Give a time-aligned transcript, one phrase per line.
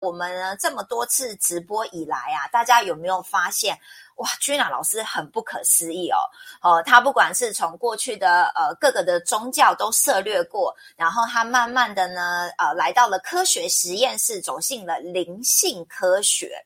[0.00, 3.78] 我们呢这么多次直播以来啊，大家有没有发现
[4.16, 4.28] 哇？
[4.40, 6.18] 君娜老师很不可思议哦，
[6.62, 16.64] 哦，他不管是从过去的呃各个的宗教都涉略过，然后他慢慢的呢呃来到了科学实验室，走进了灵性科学。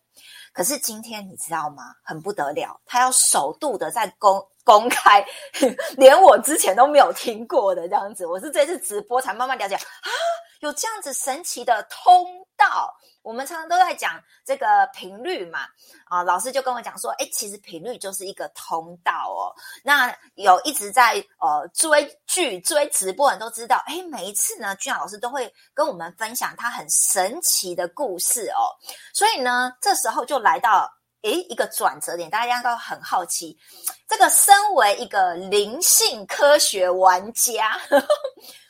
[0.52, 1.96] 可是今天你知道吗？
[2.04, 5.26] 很不得了，他要首度的在公公开，
[5.98, 9.82] 连我之前都没有听过的这样子，我是这次直播才慢慢了解啊。
[10.64, 12.26] 有这样子神奇的通
[12.56, 12.92] 道，
[13.22, 15.66] 我们常常都在讲这个频率嘛，
[16.06, 19.52] 啊，老师就跟我讲说，哎，其实频率就是一个通道哦。
[19.82, 28.72] 那有一直在呃追剧、追直播人都知道，哎，每一次呢，俊老师都会跟我们分享他很神奇的故事哦。
[29.12, 30.90] 所以呢，这时候就来到
[31.22, 33.58] 诶一个转折点，大家都很好奇，
[34.08, 37.78] 这个身为一个灵性科学玩家。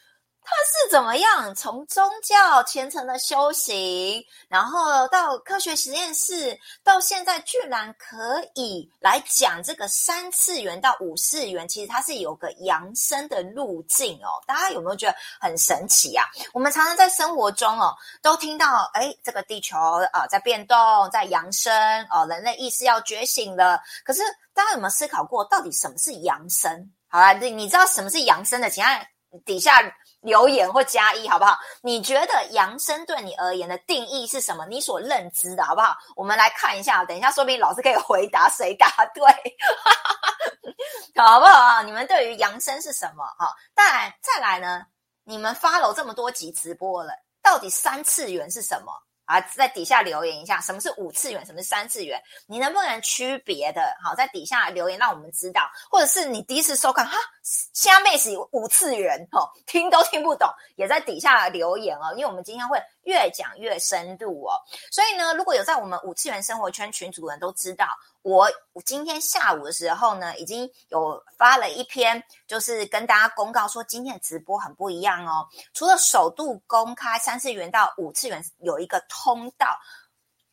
[0.46, 14.28] 他是怎么样从宗教虔诚的修行，然后到科学实验室，到现在居然可以来讲这个三次元到五次元，其实它是有个扬升的路径哦。
[14.46, 16.26] 大家有没有觉得很神奇啊？
[16.52, 19.78] 我们常常在生活中哦，都听到哎，这个地球
[20.12, 20.76] 啊在变动，
[21.10, 21.72] 在扬升
[22.10, 23.80] 哦，人类意识要觉醒了。
[24.04, 24.20] 可是
[24.52, 26.92] 大家有没有思考过，到底什么是扬升？
[27.08, 28.68] 好啦，你你知道什么是扬升的？
[28.68, 29.08] 请在
[29.46, 29.80] 底下。
[30.24, 31.56] 留言或加一好不好？
[31.82, 34.66] 你觉得扬声对你而言的定义是什么？
[34.66, 35.96] 你所认知的好不好？
[36.16, 39.22] 我们来看一下，等一下说不定老师可以回答谁答对，
[41.22, 41.82] 好不好？
[41.82, 43.24] 你们对于扬声是什么？
[43.38, 44.86] 哈，当然再来呢，
[45.24, 48.92] 你们发了这么多集直播了，到底三次元是什么？
[49.24, 52.20] 啊，在底下留言一下，什么是五次元，什么是三次元？
[52.46, 53.94] 你能不能区别的？
[54.02, 57.16] 好，在底下留言让我们知道，或者是你第一次收看哈，
[57.72, 64.60] 虾妹是五次元哦，听都听不懂，也在底下留言哦，因为我们今天会越讲越深度哦。
[64.90, 67.86] 所以呢，如果有在我们五次元生活圈群组的人都知道。
[68.22, 68.50] 我
[68.86, 75.46] 今天下午的时候呢，已经有发了一篇，就是跟大家公告说，今天的直播很不一样哦。
[75.74, 79.78] 除了首度公开三次元到五次元有一个通道，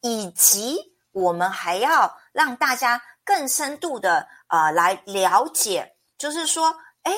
[0.01, 0.81] 以及
[1.13, 7.13] 我们还要让大家更深度的呃来了解，就是说，哎，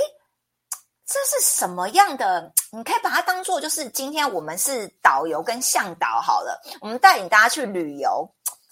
[1.06, 2.52] 这是什么样的？
[2.72, 8.30] 你可以把它当做就是今天我们是导游跟向导好了，我们带领大家去旅游。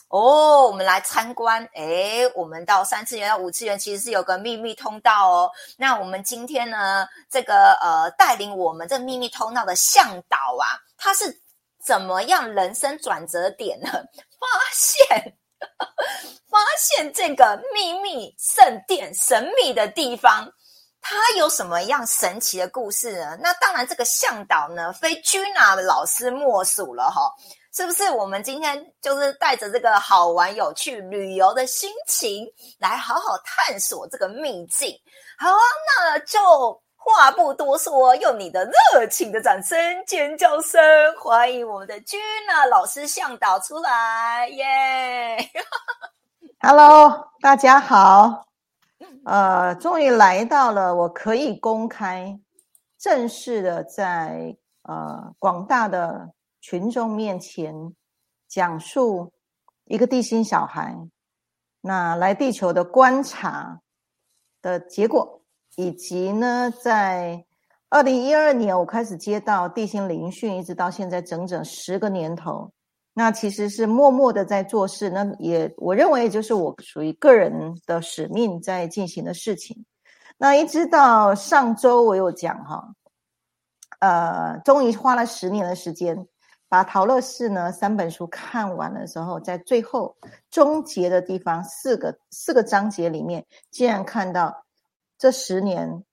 [0.08, 1.64] 哦，我们来参观。
[1.74, 5.52] 诶，我们到三次元五次元，其实是有个秘密通道哦。
[5.78, 11.42] 那我们今天呢，这个呃，带领我们这秘密通道的向导啊，他是
[11.82, 13.90] 怎么样人生转折点呢？
[13.90, 15.38] 发现，
[16.52, 20.52] 发现这个秘密圣殿神秘的地方，
[21.02, 23.38] 它有什么样神奇的故事呢？
[23.42, 27.34] 那当然，这个向导呢，非 Gina 老师莫属了哈。
[27.74, 32.46] 是不是我们今天就是带着这个好玩、有趣、旅游的心情，
[32.80, 34.94] 来好好探索这个秘境？
[35.40, 35.60] 好啊，
[35.98, 36.38] 那就
[36.98, 40.82] 话不多说，用你的热情的掌声、尖叫声，
[41.18, 44.50] 欢迎我们的君娜老师向导出来！
[44.50, 45.38] 耶，
[46.60, 48.46] Hello，大家好，
[49.26, 52.40] 呃，终于来到了我可以公开、
[52.98, 56.34] 正式的在呃广大的。
[56.64, 57.74] 群众面前
[58.48, 59.34] 讲述
[59.86, 60.96] 一个地心小孩
[61.82, 63.82] 那来地球的观察
[64.62, 65.42] 的结果，
[65.76, 67.44] 以及呢，在
[67.90, 72.72] 二零一二年我开始接到地心灵讯，一直到现在整整十个年头，
[73.14, 75.10] 那其实是默默的在做事。
[75.10, 79.86] 那也我认为，也就是我属于个人的使命在进行的事情。
[80.38, 82.96] 那一直到上周，我有讲哈，
[84.00, 86.28] 呃，终于花了十年的时间。
[86.68, 90.16] 把陶乐士呢三本书看完的时候，在最后
[90.50, 94.64] 终结的地方，四个四个章节里面，竟然看到
[95.18, 96.06] 这十年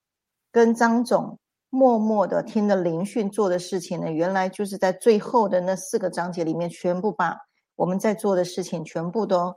[0.51, 1.39] 跟张总
[1.71, 7.37] 默默的听着灵讯做的事情呢，原来就是在最后的那四个章节里面，全部把
[7.77, 9.55] 我们在做的事情全部都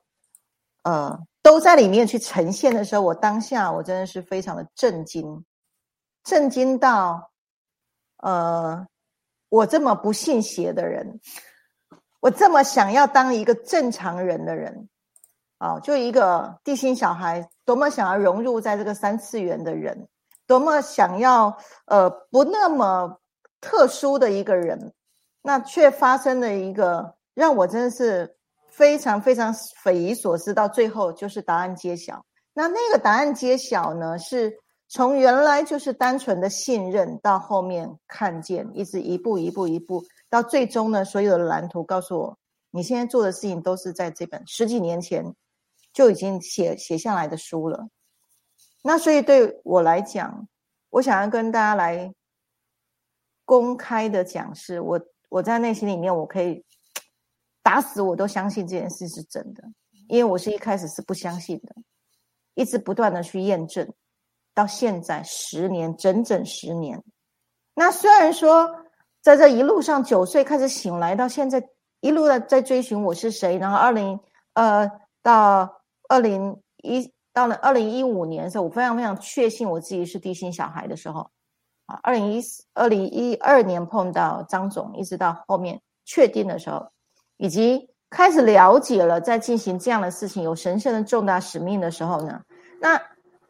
[0.83, 5.45] 呃都在里面去呈现的时候，我当下我真的是非常的震惊，
[6.23, 7.31] 震惊到
[8.17, 8.87] 呃。
[9.53, 11.19] 我这么不信邪的人，
[12.21, 14.87] 我这么想要当一个正常人的人，
[15.57, 20.07] 啊，就一个地心小孩，多么想要融入在这个三次元的人，
[20.51, 23.21] 多么想要呃不那么
[23.61, 24.91] 特殊的一个人，
[25.41, 28.35] 那却发生了一个让我真的是
[28.69, 30.53] 非常非常匪夷所思。
[30.53, 34.59] 到最后就是答案揭晓，那那个答案揭晓呢是。
[34.93, 42.37] 从原来就是单纯的信任，到后面看见，一直一步一步一步，到最终呢，所有的蓝图告诉我，
[42.71, 45.33] 你现在做的事情都是在这本十几年前
[45.93, 47.87] 就已经写写下来的书了。
[48.81, 50.47] 那所以对我来讲，
[50.89, 52.13] 我想要跟大家来
[53.45, 54.99] 公开的讲，是我
[55.29, 56.63] 我在内心里面，我可以
[57.61, 59.63] 打死我都相信这件事是真的，
[60.07, 61.75] 因为我是一开始是不相信的，
[62.55, 63.91] 一直不断的去验证，
[64.53, 67.03] 到现在十年，整整十年。
[67.73, 68.77] 那虽然说。
[69.23, 71.69] 在这一路上，九岁开始醒来，到现在
[71.99, 73.55] 一路的在追寻我是谁。
[73.59, 74.19] 然后二零
[74.53, 74.89] 呃
[75.21, 81.29] 到二零一到了二零一五年的时候，我非常非常确信我自己是地心小孩的时候
[81.85, 81.99] 啊。
[82.03, 86.87] 二零一四二零一二年碰到张总，一直到后面确定的时候，
[87.37, 92.41] 以及开始了解了在进行这样的事情有神圣的重大使命的时候呢，
[92.79, 93.01] 那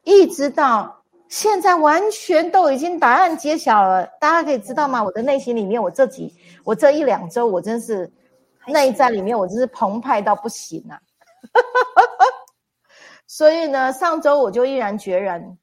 [0.03, 0.97] 一直到。
[1.31, 5.01] 现在完全都已经答案揭晓了，大家可以知道吗？
[5.01, 6.35] 我的内心里面，我这几
[6.65, 8.11] 我这一两周，我真是
[8.67, 10.99] 内在里面，我真是澎湃到不行啊！
[13.33, 15.57] 所以呢，上周我就毅然决然，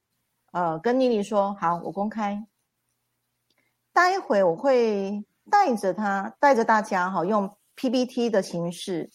[0.53, 2.47] 呃，跟妮妮说好，我公开，
[3.93, 9.11] 待会我会带着他，带着大家哈，用 PPT 的形式，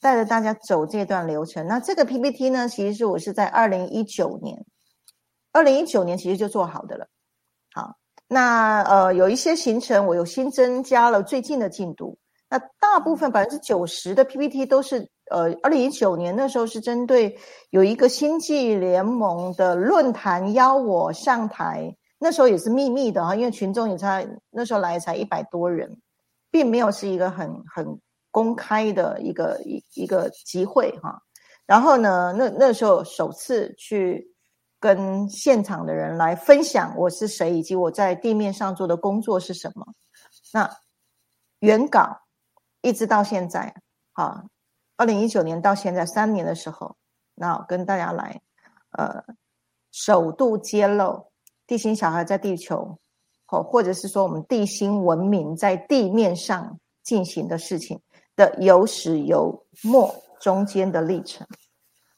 [0.00, 1.66] 带着大家走这段流程。
[1.66, 4.64] 那这个 PPT 呢，其实是我是在二零一九年。
[5.50, 7.08] 二零一九年其实就做好的了，
[7.72, 7.96] 好，
[8.28, 12.18] 那呃有一些行程我有新增加了最近的进度，
[12.48, 17.36] 那大部分百分之九十的 PPT 都是呃二零一九年那时候是针对
[17.70, 26.00] 有一个星际联盟的论坛邀我上台，那时候也是秘密的哈，因为群众也才那时候来才一百多人，
[26.50, 31.22] 并没有是一个很很公开的一个一一个机会哈，
[31.66, 34.32] 然后呢那那时候首次去。
[34.80, 39.84] 跟现场的人来分享我是谁，以及我在地面上做的工作是什么。
[40.52, 40.70] 那
[41.58, 42.16] 原稿
[42.80, 43.74] 一直到现在，
[44.12, 44.44] 哈，
[44.98, 46.94] 二零一九年到现在三年的时候，
[47.34, 48.38] 那跟大家来，
[48.90, 49.24] 呃，
[49.90, 51.32] 首度揭露
[51.66, 52.98] 地心小孩在地球，
[53.46, 57.98] 或或者是说我们地心文明在地面上进行的事情
[58.36, 61.46] 的有始有末中间的历程。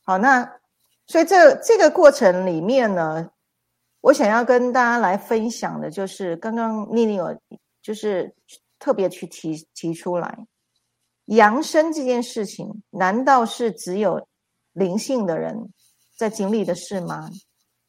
[0.02, 0.56] 好，那。
[1.06, 3.28] 所以这这个过程里面呢，
[4.00, 7.36] 我想要跟大家来分享的，就是刚刚妮妮有
[7.82, 8.32] 就是
[8.78, 10.46] 特别去提提出来，
[11.30, 14.26] 扬升这件事情，难道是只有
[14.72, 15.70] 灵性的人
[16.16, 17.30] 在经历的事吗？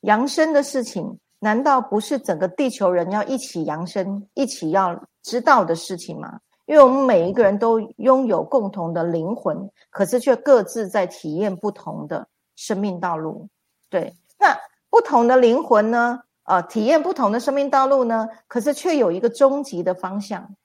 [0.02, 6.40] 扬升的事情，难道不是整个地球人要一起扬升、一起要知道的事情吗？
[6.66, 12.28] 因为我们每一个人都拥有共同的灵魂，可是却各自在体验不同的。
[12.58, 13.50] 生命道路，
[13.90, 14.56] 对，那
[14.90, 16.20] 不同的灵魂呢？
[16.44, 18.28] 呃，体验不同的生命道路呢？
[18.48, 20.56] 可是却有一个终极的方向，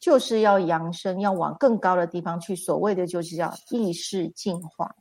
[0.00, 2.56] 就是要扬升，要往更高的地方去。
[2.56, 4.92] 所谓的就是叫意识进化。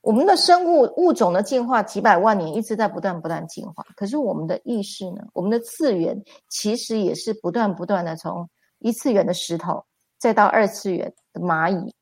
[0.00, 5.26] 我们的生物物种的进化几百万年一直在不断不断进化，可是我们的意识呢？
[5.32, 8.48] 我们的次元其实也是不断不断的从
[8.78, 9.84] 一次元的石头，
[10.18, 11.92] 再到二次元的蚂蚁，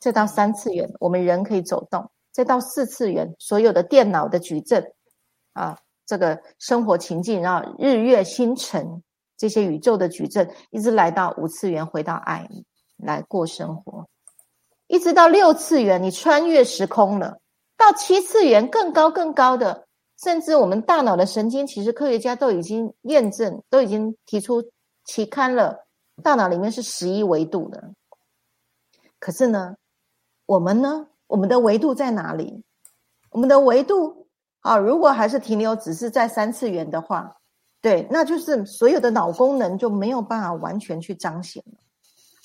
[0.00, 2.10] 再到三次元，我们人可以走动。
[2.32, 4.94] 再到四次元，所有的电脑的矩阵，
[5.52, 5.76] 啊，
[6.06, 9.02] 这个生活情境，然后日月星辰
[9.40, 12.46] 这些宇宙的矩阵，一直来到五次元，回到爱
[12.98, 14.06] 来过生活，
[14.86, 17.38] 一直到六次元，你穿越时空了，
[17.74, 19.86] 到七次元更高更高的，
[20.22, 24.62] 甚至我们大脑的神经，其实科学家都已经验证，都已经提出
[25.06, 25.86] 期刊了，
[26.22, 27.92] 大脑里面是十一维度的，
[29.18, 29.74] 可是呢，
[30.44, 31.06] 我们呢？
[31.28, 32.62] 我们的维度在哪里？
[33.30, 34.26] 我们的维度
[34.60, 37.39] 啊，如果还是停留只是在三次元的话，
[37.82, 41.78] 对，那就是所有的脑功能就没有办法完全去彰显了。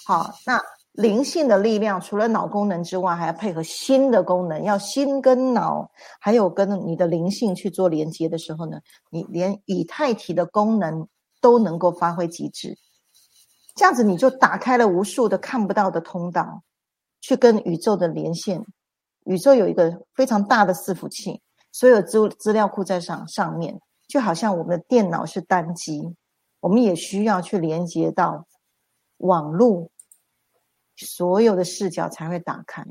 [0.05, 0.61] 好，那
[0.91, 5.89] 灵性的力量除了脑功能之外，还要配合心的功能，要心跟脑
[6.19, 11.07] 还有跟你的灵性去做连接的时候呢，你连以太体的功能
[11.41, 12.77] 都能够发挥极致，
[13.75, 16.61] 这样子你就打开了无数的看不到的通道。
[17.21, 18.63] 去跟宇宙的连线，
[19.23, 26.15] 宇宙有一个非常大的伺服器，所有资资料库在上上面，就好像我们的电脑是单机，
[26.59, 28.45] 我们也需要去连接到
[29.17, 29.89] 网络，
[30.95, 32.85] 所有的视角才会打开。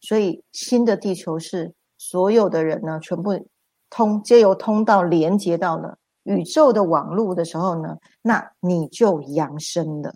[0.00, 3.48] 所以新的地球是所有的人呢，全部
[3.88, 10.14] 通皆由通道连接到了宇宙的网络的时候呢，那你就扬升了。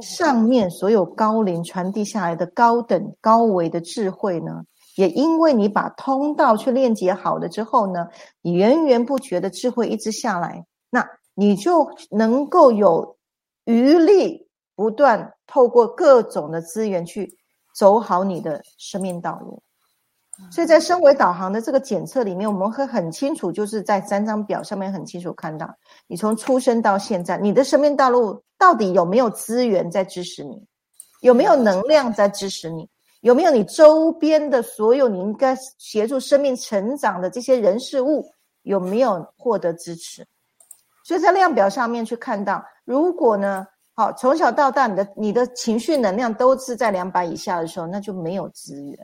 [0.00, 4.64] 上面所有高龄传递下来的高等高维的智慧呢，
[4.96, 8.06] 也因为你把通道去链接好了之后呢，
[8.42, 13.16] 源源不绝的智慧一直下来，那你就能够有
[13.64, 17.38] 余力不断透过各种的资源去
[17.74, 19.62] 走好你的生命道路。
[20.50, 25.72] 所以在升维导航的这个检测里面，我们会很清楚，就是在三张表上面很清楚看到，
[26.08, 30.66] 你从出生到现在，你的生命道路到底有没有资源在支持你，
[31.20, 32.88] 有没有能量在支持你，
[33.22, 38.24] 有没有你周边的所有你应该协助生命成长的这些人事物
[38.62, 40.26] 有没有获得支持？
[41.04, 48.98] 所以在量表上面去看到，如果呢，好从小到大你的你的情绪能量都是在两百以下的时候，那就没有资源。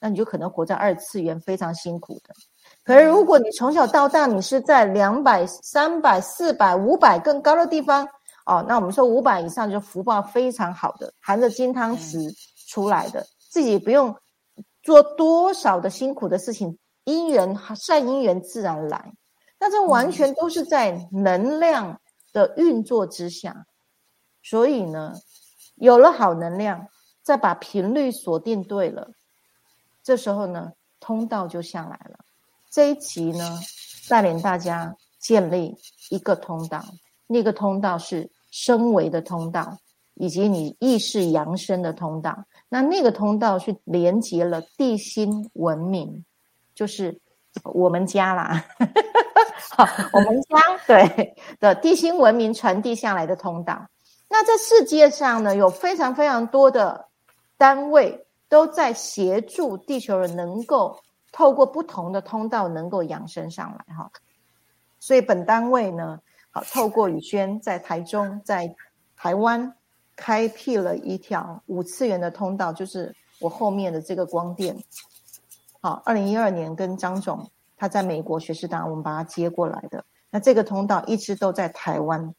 [0.00, 2.32] 那你就可能活在二次元，非常辛苦的。
[2.84, 8.06] 可是如果你从小到大，你是在两百、三百、四百、五百更高的地方
[8.46, 12.32] 哦，那我们说五百以上就福报非常好的，含着金汤匙
[12.68, 13.26] 出来的，
[13.58, 14.14] 自己不用
[14.84, 19.12] 做多少的辛苦的事情，因缘善因缘自然来。
[19.58, 22.00] 那这完全都是在能量
[22.32, 23.66] 的运作之下，
[24.44, 25.12] 所以呢，
[25.74, 26.86] 有了好能量，
[27.24, 29.10] 再把频率锁定对了。
[30.04, 32.20] 这时候呢，通道就下来了。
[32.70, 33.58] 这一集呢，
[34.08, 35.74] 带领大家建立
[36.10, 36.84] 一个通道，
[37.26, 39.76] 那个通道是升维的通道，
[40.14, 42.44] 以及你意识扬升的通道。
[42.68, 46.24] 那那个通道是连接了地心文明，
[46.74, 47.20] 就是
[47.62, 48.64] 我们家啦，
[49.76, 53.86] 好，我们家对的地心文明传递下来的通道。
[54.28, 57.08] 那这世界上呢，有非常非常多的
[57.56, 58.24] 单位。
[58.50, 60.98] 都在协助地球人能够
[61.32, 64.10] 透过不同的通道能够养生上来哈，
[64.98, 68.74] 所以本单位呢，好透过宇轩在台中在
[69.18, 69.76] 台湾
[70.18, 74.76] 开辟了一条五次元的通道，就是我后面的这个光电。
[75.80, 80.04] 好，二零一二年跟张总他在美国学士党，我们把他接过来的。
[80.30, 82.34] 那这个通道一直都在台湾，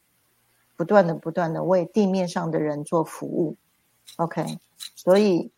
[0.75, 3.55] 不断的不断的为地面上的人做服务。
[4.17, 4.59] OK，
[4.95, 5.49] 所以。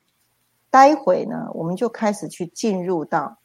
[0.73, 3.39] 待会呢，我们就开始去进入到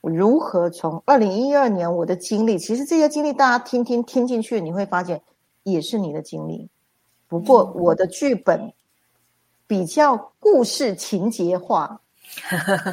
[0.00, 5.20] 如何从二零一二年我的经历，其实这些经历大家听听听进去，你会发现
[5.64, 6.70] 也是你的经历。
[7.32, 8.74] 不过我的剧本
[9.66, 11.98] 比较故事情节化，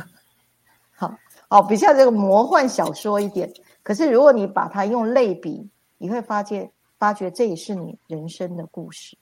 [0.96, 1.14] 好
[1.50, 3.52] 哦，比较这个魔幻小说一点。
[3.84, 9.18] 可是如果你把它用类比，你会发现发觉这也是你人生的故事。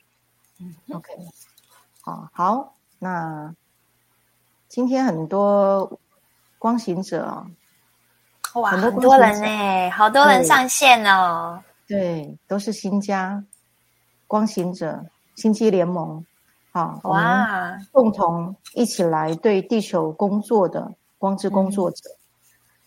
[0.60, 1.12] 嗯，OK，
[2.02, 3.56] 好，好，那。
[4.68, 6.00] 今天很多
[6.60, 11.60] 光行者哦，哇，很多人呢，好多人上线哦。
[11.88, 13.44] 对，都是新家
[14.28, 15.04] 光行者
[15.36, 16.24] 星际联盟，
[16.72, 22.10] 好，哇，共同一起来对地球工作的光之工作者。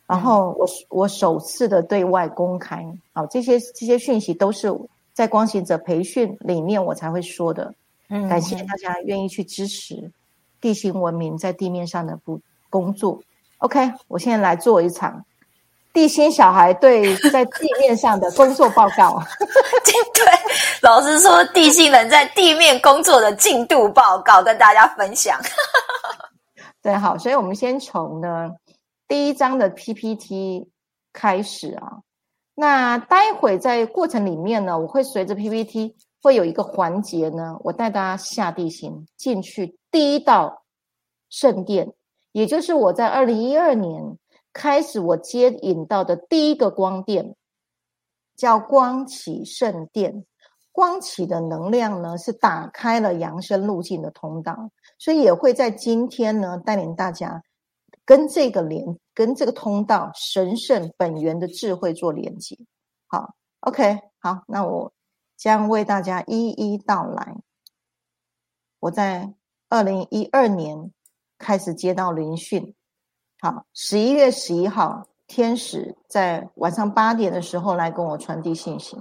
[0.06, 4.68] 然后我我首次的对外公开，好，这些这些讯息都是
[5.12, 7.73] 在光行者培训里面我才会说的。
[8.09, 10.11] 嗯，感谢大家愿意去支持。
[10.61, 13.18] 地心文明在地面上的不工作
[13.59, 15.25] ，OK，我现在来做一场
[15.92, 19.23] 地心小孩对在地面上的工作报告。
[20.12, 20.25] 对，
[20.82, 25.38] 老师说地心人在地面工作的进度报告跟大家分享。
[26.82, 28.50] 对，好，所以我们先从呢
[29.06, 30.68] 第一章的 PPT
[31.12, 31.99] 开始啊。
[32.54, 39.76] 那待会在过程里面呢，我会随着 PPT 会有一个环节呢，我带大家下地心进去。
[39.90, 40.62] 第一道
[41.28, 41.92] 圣殿，
[42.32, 44.16] 也就是我在二零一二年
[44.52, 47.34] 开始我接引到的第一个光电，
[48.37, 50.25] 叫光启圣殿。
[50.72, 57.42] 光启的能量呢，是打开了扬升路径的通道，所以也会在今天呢带领大家
[58.04, 62.56] 跟这个连，跟这个通道神圣本源的智慧做连接。
[63.06, 64.92] 好，OK，好，那我
[65.36, 67.36] 将为大家一一道来。
[68.80, 69.34] 我在。
[69.72, 70.90] 二零一二年
[71.38, 72.74] 开始接到聆讯，
[73.38, 78.96] 好，十一月十一号，天使在晚上八点的时候来跟我传递信息。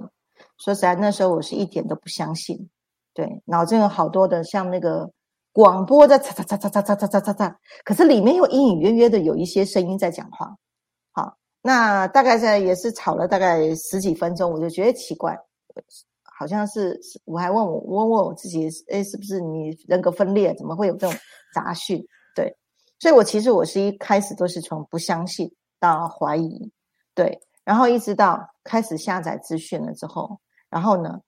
[0.62, 2.68] 说实在，那时候我是一点都不相信，
[3.14, 5.10] 对，脑中有好多的像那个
[5.52, 10.54] 广播在嚓嚓嚓嚓嚓嚓嚓嚓嚓，可是里面又隐隐约约的有一些声音在讲话。
[11.12, 15.36] 好，那大概在也是吵了大概十几分钟，我就觉得奇怪。
[16.22, 20.54] 好像是，我还问我问问我自己，哎，是不是你人格分裂？
[20.54, 21.18] 怎么会有这种
[21.54, 22.02] 杂讯？
[22.34, 22.56] 对，
[22.98, 26.70] 所以我其实我是一开始都是从不相信到怀疑，
[27.14, 31.20] 对，然后一直到开始下载资讯了之后，然后呢，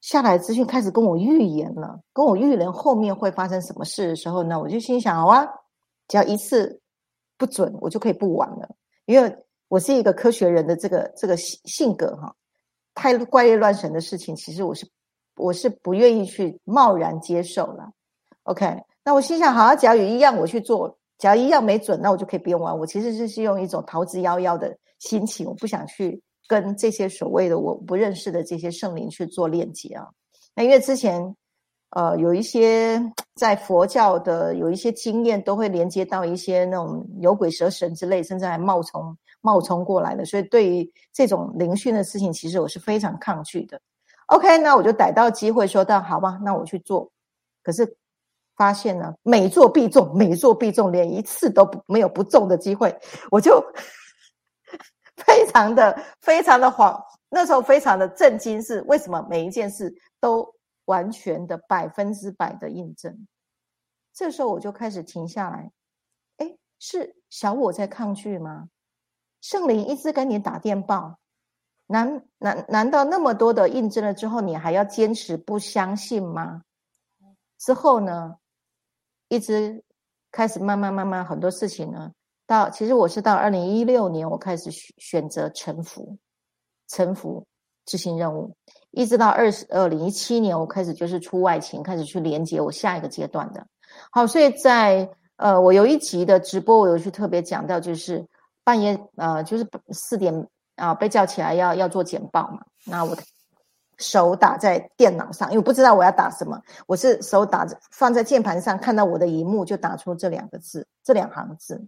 [0.00, 5.46] 下来资讯开始跟我预言了，跟我预言后面会发生什么事的时候呢，我就心想，好啊，
[6.06, 6.80] 只要一次
[7.36, 8.68] 不准，我就可以不玩了，
[9.06, 9.36] 因为
[9.68, 12.34] 我是一个科学人的这个这个性性格哈。
[12.94, 14.84] 太怪力乱神的事情，其实我是
[15.36, 17.88] 我是不愿意去贸然接受了。
[18.42, 22.76] OK，那我心想，好，假如一样我去做，假如一样没准，那我就可以不用玩。
[22.76, 30.08] 我其实是是用一种逃之夭夭的心情，我不想去跟这些所谓的我不认识的这些圣灵去做链接啊。
[30.56, 31.36] 那因为之前。
[31.92, 33.00] 呃，有一些
[33.34, 40.22] 在佛教的有一些经验，都会连接到一些那种有鬼蛇神之类，甚至还冒充冒充过来的。
[40.26, 43.80] 所以对于这种灵训的事情，其实我是非常抗拒的。
[44.26, 47.10] OK，那我就逮到机会说到好吧，那我去做。
[47.62, 47.96] 可是
[48.54, 52.94] 发现呢，每做必中，每做必中，连一次都不没有不中的机会，
[53.30, 53.64] 我就
[55.26, 56.98] 非常的非常的慌。
[57.28, 60.54] 那时候非常的震惊，是为什么每一件事都。
[60.88, 63.28] 完全的百分之百的印证，
[64.14, 65.70] 这时候我就开始停下来。
[66.38, 68.70] 哎，是小我在抗拒吗？
[69.42, 71.18] 圣灵一直跟你打电报，
[71.88, 76.62] 难难难道那么多的印证了之后，你还要坚持不相信吗？
[77.58, 78.38] 之后呢，
[79.28, 79.84] 一直
[80.32, 82.14] 开始慢慢慢慢很多事情呢，
[82.48, 86.16] 到其实我是到二零一六年，我开始选择臣服，
[86.88, 87.46] 臣服
[87.84, 88.56] 执行任务。
[88.90, 93.66] 一直到二十二零一七年，我开始就是出外勤，开始去连接我下一个阶段的。
[94.10, 98.26] 好，所以在呃，我有一集的直播，我有去特别讲到，就是
[98.64, 102.62] 半夜呃，就是四点啊被叫起来要要做简报嘛。
[102.86, 103.22] 那我的
[103.98, 111.86] 手打在电脑上，因为不知道我要打什么，我是手打着放在键盘上，看到我的荧幕就打出这两个字，这两行字。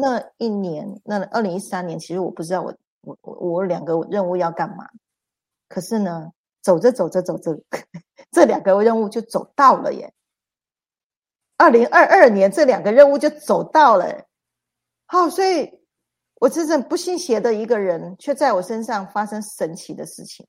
[0.00, 4.88] 那一年，那二零一三年，其实我不知道我我我我两个任务要干嘛。
[5.68, 7.56] 可是呢，走着走着走着，
[8.32, 10.12] 这两个任务就走到了耶。
[11.56, 14.24] 二零二二年这两个任务就走到了，
[15.06, 15.70] 好，所以
[16.36, 20.46] 我真正不信邪的一个人，却在我身上发生神奇的事情。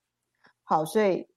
[0.64, 1.28] 好，所以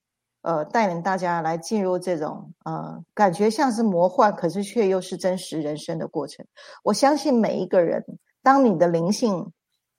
[0.45, 6.45] 呃，带领大家来进入这种呃，感觉像是魔幻，可是却又是真实人生的过程。
[6.83, 8.03] 我相信每一个人，
[8.43, 9.51] 当你的灵性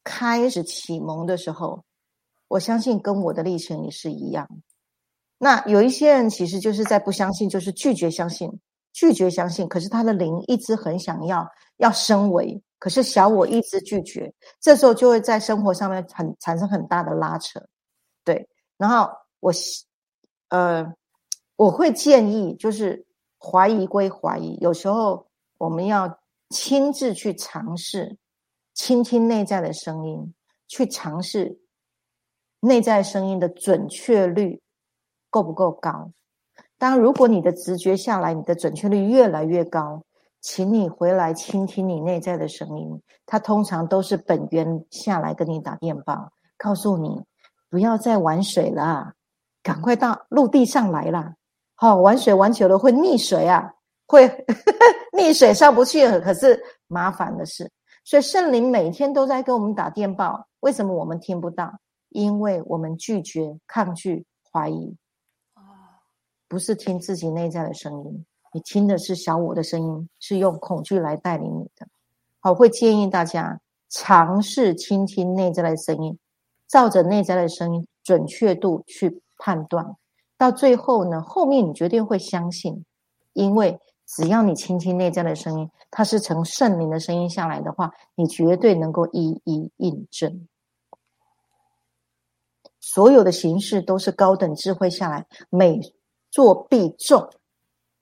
[0.05, 1.85] 开始启蒙的时候。
[2.49, 4.49] 我相信跟我的历程也是一样。
[5.37, 8.49] 那有一些人其实就是在不相信，就是拒绝相信，
[8.93, 9.67] 拒绝相信。
[9.69, 11.45] 可是他的灵一直很想要
[11.79, 14.33] 要升维，可是小我一直拒绝。
[14.61, 17.61] 这时候就会在生活上面很产生很大的拉扯。
[18.23, 19.53] 对，然后我
[20.49, 20.95] 呃
[21.57, 23.07] 我会建议，就是
[23.39, 25.27] 怀疑归怀疑，有时候
[25.59, 26.19] 我们要
[26.51, 28.17] 亲自去尝试，
[28.75, 30.35] 倾听内在的声音，
[30.69, 31.61] 去尝试。
[32.61, 34.61] 内在声音的准确率
[35.31, 36.11] 够不够高？
[36.79, 40.03] 当如果你的直觉下来，你的准确率越来越高，
[40.41, 43.01] 请你回来倾听你内在的声音。
[43.25, 47.23] 它通常都是本源下来跟你打电报，告诉你
[47.69, 49.15] 不要再玩水了，
[49.67, 51.35] 赶快到陆地上来啦！
[51.75, 53.69] 好，玩水玩久了会溺水啊，
[54.07, 54.29] 会
[55.19, 57.69] 溺水上不去，可是麻烦的是，
[58.05, 61.77] 所以圣灵每天都在跟我们打电报，为什么我们听不到？
[62.11, 64.97] 因为我们拒绝、抗拒、怀疑，
[65.55, 65.99] 啊，
[66.47, 71.89] 不是听自己内在的声音，你听的是小我的声音，是用恐惧来带领你的。
[72.39, 76.17] 好，会建议大家尝试倾听内在的声音，
[76.69, 79.97] 照着内在的声音准确度去判断，
[80.37, 82.85] 到最后呢，后面你绝对会相信，
[83.33, 90.47] 因为只要你倾听内在的声音，它是从圣灵的声音下来的话，你绝对能够一一印证。
[92.81, 95.81] 所有的形式都是高等智慧下来，每
[96.31, 97.29] 做必中，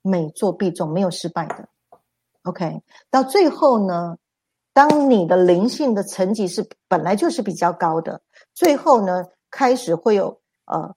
[0.02, 1.68] 每做必中，没有失败的。
[2.42, 4.18] OK，到最后呢，
[4.74, 8.20] 当你的灵性的层级是本来就是比较高的，
[8.52, 10.94] 最后呢，开始会有呃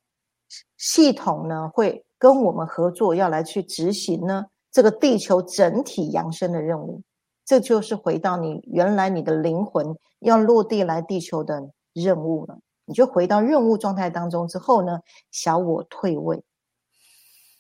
[0.78, 7.02] 系统呢会跟我们合作，要来去执行呢这个地球整体扬升的任务。
[7.46, 12.60] 这就是回到你原来你的灵魂要落地来地球的任务了。
[12.86, 15.00] 你就回到任务状态当中之后呢，
[15.32, 16.44] 小我退位，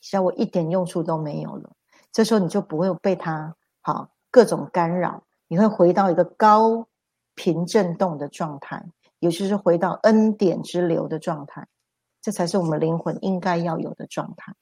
[0.01, 1.71] 小我一点用处都没有了。
[2.11, 6.87] 这时候你就不会被它好各种干扰，你会回到一个高
[7.35, 8.83] 频振动的状态，
[9.19, 11.67] 也就是回到恩典之流的状态。
[12.21, 14.53] 这才是我们灵魂应该要有的状态。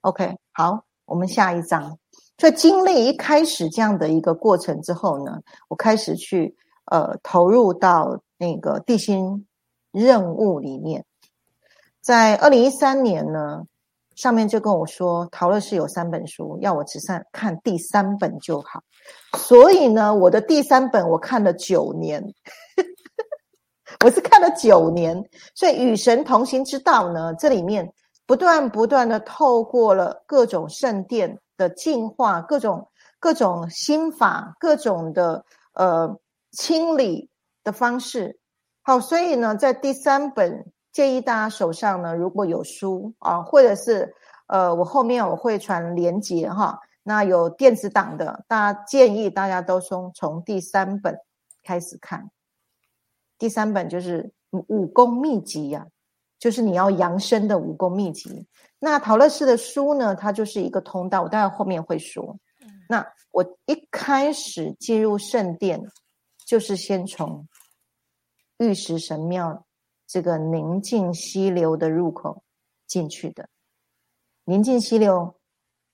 [0.00, 1.98] OK，好，我们下一章。
[2.38, 6.54] 所以经历一开始这样的一个过程之后呢，我开始去
[6.86, 9.46] 呃投入到那个地心。
[9.92, 11.06] 任务里面，
[12.02, 13.62] 在二零一三年呢，
[14.14, 18.82] 上面就跟我说，陶乐是有三本书，要我只算看第三本就好。
[19.38, 22.22] 所以呢，我的第三本我看了九年，
[24.04, 25.28] 我是看了九年。
[25.54, 27.92] 所以与神同行之道呢，这里面
[28.26, 36.18] 不断不断的透过了各种圣殿的净化，各种各种心法，各种的呃
[36.52, 37.30] 清理
[37.64, 38.38] 的方式。
[38.82, 44.14] 好，所以呢，在第三本建议大家手上呢，如果有书啊，或者是
[44.46, 46.78] 呃，我后面我会传连接哈。
[47.02, 51.16] 那有电子档的，大家建议大家都从从第三本
[51.64, 52.30] 开始看。
[53.38, 55.86] 第三本就是武功秘籍呀，
[56.38, 58.46] 就是你要扬升的武功秘籍。
[58.78, 62.38] 那陶乐士的书呢，它就是一个通道，我待会后面会说。
[62.88, 65.82] 那我一开始进入圣殿，
[66.46, 67.46] 就是先从
[68.58, 69.66] 玉石神庙
[70.06, 72.42] 这个宁静溪流的入口
[72.86, 73.48] 进去的。
[74.44, 75.34] 宁静溪流。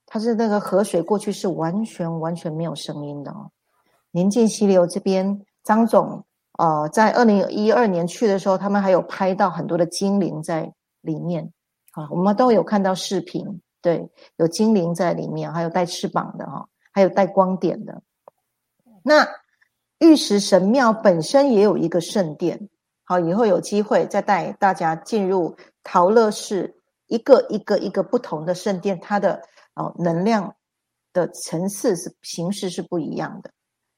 [0.05, 3.50] 它是那个河水过去是完全完全没有声音的哦。
[4.11, 6.26] 宁静溪流这边，张总
[6.62, 11.53] 呃在二零一二年去的时候，他们还有拍到很多的精灵在里面
[11.90, 18.01] 啊，我们都有看到视频，对，有精灵在里面，还有带翅膀的哈，还有带光点的。
[19.03, 19.27] 那
[19.98, 22.68] 玉石神庙本身也有一个圣殿，
[23.05, 26.77] 好，以后有机会再带大家进入陶乐市
[27.09, 29.42] 一个一个一个不同的圣殿，它的。
[29.75, 30.55] 哦，能量
[31.14, 33.51] 的层次是形式是不一样的。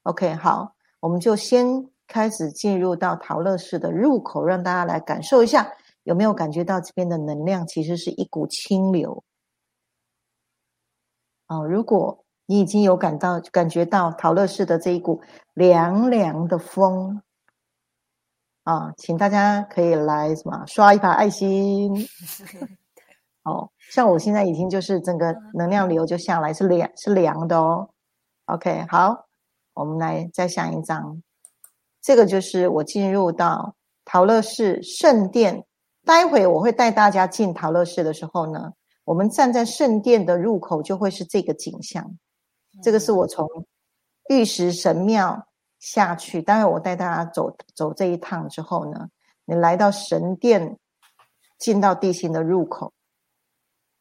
[0.03, 5.71] OK，好，我们就先开始进入到陶乐寺的入口，让大家来感受一下，
[6.03, 9.23] 有没有感觉到这边的能量其实是一股清流。
[11.47, 15.21] 哦，如果你已经有感到感觉到陶乐寺的这一股
[15.53, 17.21] 凉凉的风，
[18.63, 21.93] 啊，请大家可以来什么刷一排爱心。
[23.43, 27.89] 哦，像我现在已经就是整个能量流就下来是凉是凉的哦。
[28.45, 29.27] OK，好，
[29.75, 31.21] 我们来再下一张，
[32.05, 35.65] 这个就是我进入到陶乐寺圣殿。
[36.05, 38.73] 待会我会带大家进陶乐寺的时候呢，
[39.05, 42.15] 我们站在圣殿的入口就会是这个景象。
[42.83, 43.47] 这个是我从
[44.29, 45.47] 玉石神庙
[45.79, 49.09] 下去，待会我带大家走走这一趟之后呢，
[49.45, 50.77] 你来到神殿，
[51.57, 52.93] 进到地心的入口。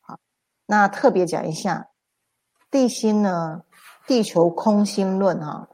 [0.03, 0.19] 好
[0.67, 1.89] 那特别讲一下
[2.71, 3.63] 地心呢？
[4.07, 5.67] 地球空心论哈，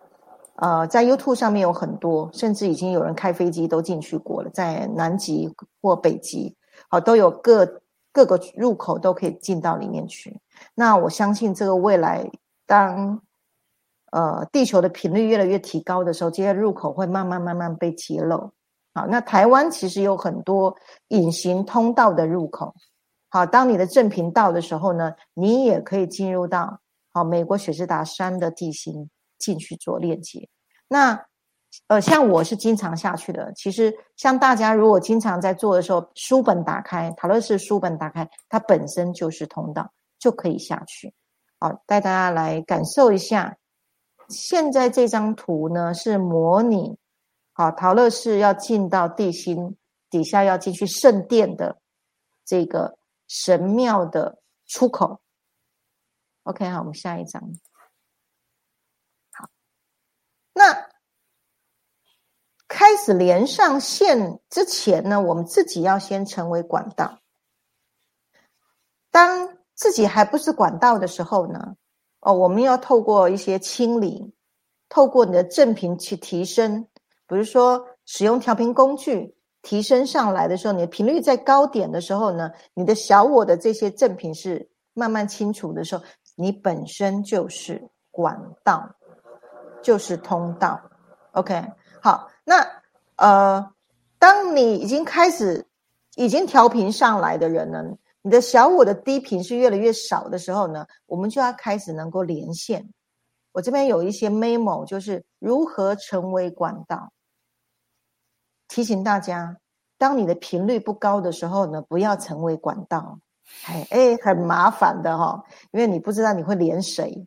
[0.61, 6.55] 呃，在 YouTube 上面有很多，甚至已经有人开飞机都进去过了，在南极或北极，
[6.90, 7.81] 好都有各
[8.12, 10.38] 各个入口都可以进到里面去。
[10.75, 12.31] 那我相信这个未来，
[12.66, 13.23] 当
[14.12, 18.53] 呃地球的频率越来越提高的时候，这些入口会慢慢慢慢被揭露。
[18.92, 20.77] 好，那台湾其实有很多
[21.09, 22.75] 隐形通道的入口。
[23.31, 26.81] 好，当你的正频道的时候呢，你也可以进入到
[27.14, 29.09] 好美国雪士达山的地形
[29.40, 30.48] 进去做链接。
[30.87, 31.26] 那
[31.88, 33.53] 呃，像我是经常下去的。
[33.55, 41.12] 其实像大家如果经常在做的时候，书本打开，陶乐士书本打开，它本身就是通道，就可以下去。
[41.59, 43.57] 好，带大家来感受一下。
[44.29, 46.96] 现在这张图呢是模拟
[47.53, 49.76] 好陶乐士要进到地心
[50.09, 51.81] 底下要进去圣殿的
[52.44, 53.00] 这个。
[53.33, 55.20] 神庙的出口
[56.42, 57.40] ，OK，好，我们下一张。
[60.52, 60.88] 那
[62.68, 67.20] 开始连上线之前呢，我们自己要先成为管道。
[69.10, 71.76] 当自己还不是管道的时候呢，
[72.20, 74.34] 哦，我们要透过一些清理，
[74.88, 76.86] 透过你的正频去提升，
[77.26, 79.36] 比如说使用调频工具。
[79.62, 86.02] 提升上来的时候，你的频率在高点的时候呢，你的小我的这些正频是慢慢清除的时候，
[86.34, 88.94] 你本身就是管道，
[89.83, 90.81] 就是通道。
[91.33, 91.64] OK，
[92.03, 92.66] 好，那
[93.16, 93.73] 呃，
[94.19, 95.66] 当你已经开始
[96.16, 97.85] 已经调频上来的人呢，
[98.23, 102.88] 你的小我的低频是越来越少的时候呢，我们就要开始能够连线。
[103.53, 107.12] 我这边有一些 memo，就是如何成为管道。
[108.69, 109.57] 提醒大家，
[109.99, 113.19] 当你的频率不高的时候呢，不要成为管道，
[113.66, 117.27] 哎哎，很麻烦的哈，因为你不知道你会连谁。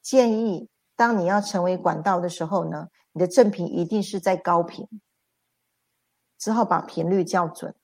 [0.00, 0.69] 建议，
[1.00, 4.86] 当你要成为管道的时候呢，你的正频一定是在高频，
[6.36, 7.74] 之后把频率校准，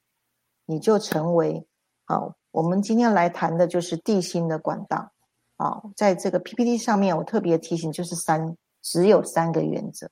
[0.67, 1.67] 你就成为
[2.05, 2.37] 好。
[2.51, 5.11] 我们今天来谈的就是地心的管道。
[5.57, 10.11] 好，在这个 PPT 上面，我特别提醒，就是三，只有三个原则。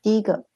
[0.00, 0.46] 第一个。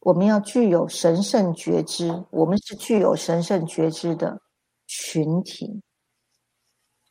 [0.00, 4.42] 我们要具有神圣觉知，我们是具有神圣觉知的
[4.88, 5.80] 群体。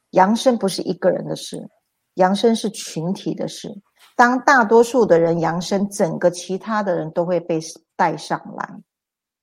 [0.09, 1.69] 扬升不是一个人的事，
[2.17, 3.69] 扬声是群体的事，
[4.15, 7.59] 当大多数的人扬声，整个其他的人都会被
[7.95, 8.81] 带上来，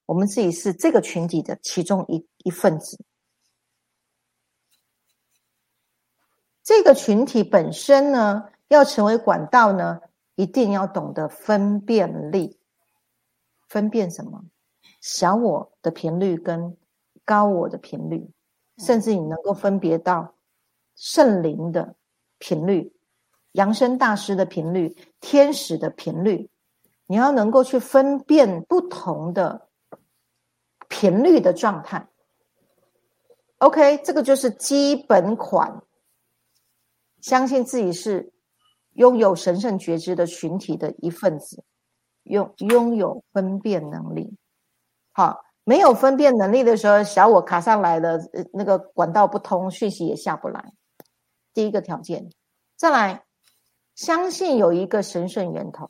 [0.06, 2.98] 我们自己是这个群体的其中一一份子。
[6.64, 10.00] 这个群体本身呢，要成为管道呢，
[10.34, 12.58] 一定要懂得分辨力，
[13.68, 14.42] 分辨什么？
[15.00, 16.76] 小我的频率跟
[17.24, 18.28] 高我的频率，
[18.78, 20.34] 甚至你能够分别到
[20.96, 21.94] 圣灵的。
[22.38, 22.92] 频率、
[23.52, 26.50] 扬声大师的频率、天使的频率，
[27.06, 29.68] 你要能够去分辨不同的
[30.88, 32.08] 频率的状态。
[33.58, 35.82] OK，这个就是基本款。
[37.20, 38.32] 相信自己是
[38.92, 41.64] 拥有神圣觉知的群体的一份子。
[42.24, 44.34] 拥拥有分辨能力，
[45.12, 50.72] 好，没有分辨能力的时候，小我卡上来了，呃，那个管道不通，讯息也下不来。
[51.54, 52.30] 第一个条件，
[52.76, 53.24] 再来，
[53.94, 55.88] 相信有一个神圣源头。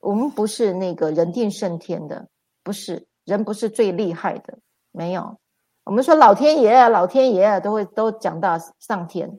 [0.00, 2.28] 我们不是那个人定胜天的，
[2.62, 4.58] 不是人不是最厉害的，
[4.90, 5.38] 没有。
[5.84, 9.38] 我们说老天爷啊，老天爷啊，都会都讲到上天。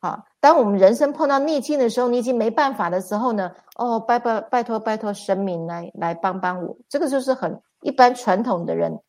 [0.00, 3.52] 好，当我们人生碰到逆境的时候，你已经没办法的时候呢？
[3.76, 6.76] 哦，拜拜，拜托，拜托神明来来帮帮我。
[6.88, 9.00] 这个就是很一般传统的人，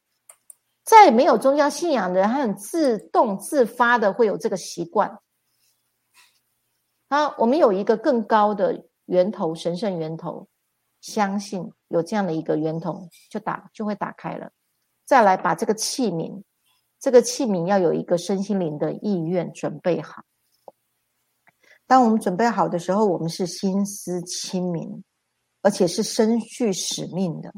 [0.83, 5.19] 在没有宗教信仰的人，他很自动自发的会有这个习惯。
[7.11, 10.47] 好，我们有一个更高的源头，神圣源头，
[11.01, 14.49] 相信有这样的一个源头，就打就会打开了。
[15.03, 16.41] 再来把这个器皿，
[17.01, 20.23] 这个器皿要有一个身心灵的意愿准备好。
[21.85, 25.03] 当我们准备好的时候，我们是心思清明，
[25.63, 27.53] 而且是身具使命的。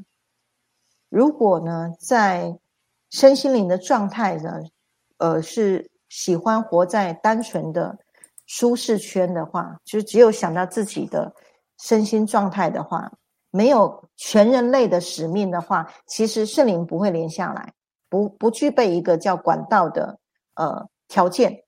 [1.10, 2.58] 如果呢，在
[3.12, 4.64] 身心灵的状态呢，
[5.18, 8.00] 呃，是喜欢活在单纯的
[8.56, 11.34] 舒适圈的话，就是只有想到自己的
[11.80, 13.12] 身心状态的话，
[13.50, 17.74] 没有全人类的使命的话，其实圣灵不会连下来，
[18.10, 20.20] 不不具备一个叫管道的
[20.54, 21.64] 呃条件。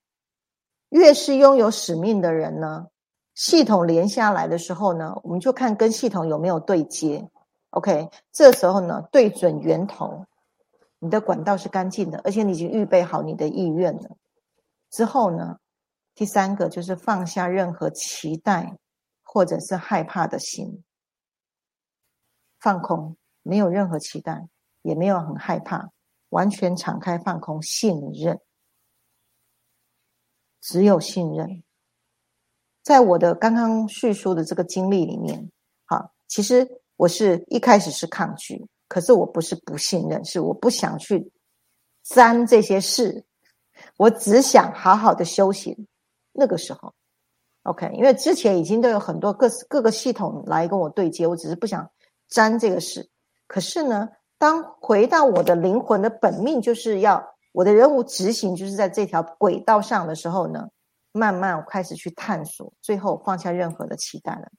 [0.90, 2.86] 越是拥有使命的人呢，
[3.34, 7.28] 系统连下来的时候呢，我们就看跟系统有没有对接。
[7.70, 10.24] OK，这时候呢，对准源头，
[11.00, 14.10] 你的管道是干净的，而且你已经预备好你的意愿了。
[14.88, 15.58] 之后呢，
[16.16, 18.78] 第三个就是放下任何期待
[19.22, 20.82] 或者是害怕的心，
[22.58, 24.48] 放空，没有任何期待，
[24.80, 25.90] 也没有很害怕，
[26.30, 28.40] 完全敞开放空，信任。
[30.62, 31.62] 只有信任，
[32.82, 35.52] 在我的刚刚叙述的这个经历里面，
[35.84, 41.30] 哈，其实我是一开始是抗拒，可是我不是不信任，是我不想去
[42.04, 43.26] 沾这些事，
[43.98, 45.86] 我只想好好的修行。
[46.36, 46.92] 那个时候
[47.62, 51.90] ，OK，因为之前已经都有很多各各个系统来跟我对接，我只是不想
[52.28, 53.08] 沾这个事。
[53.46, 57.32] 可是呢，当回到我的灵魂的本命，就是要。
[57.52, 60.68] 我的任务执行就是在这条轨道上的时候呢，
[61.12, 64.50] 慢慢开始去探索，最后放下任何的期待了。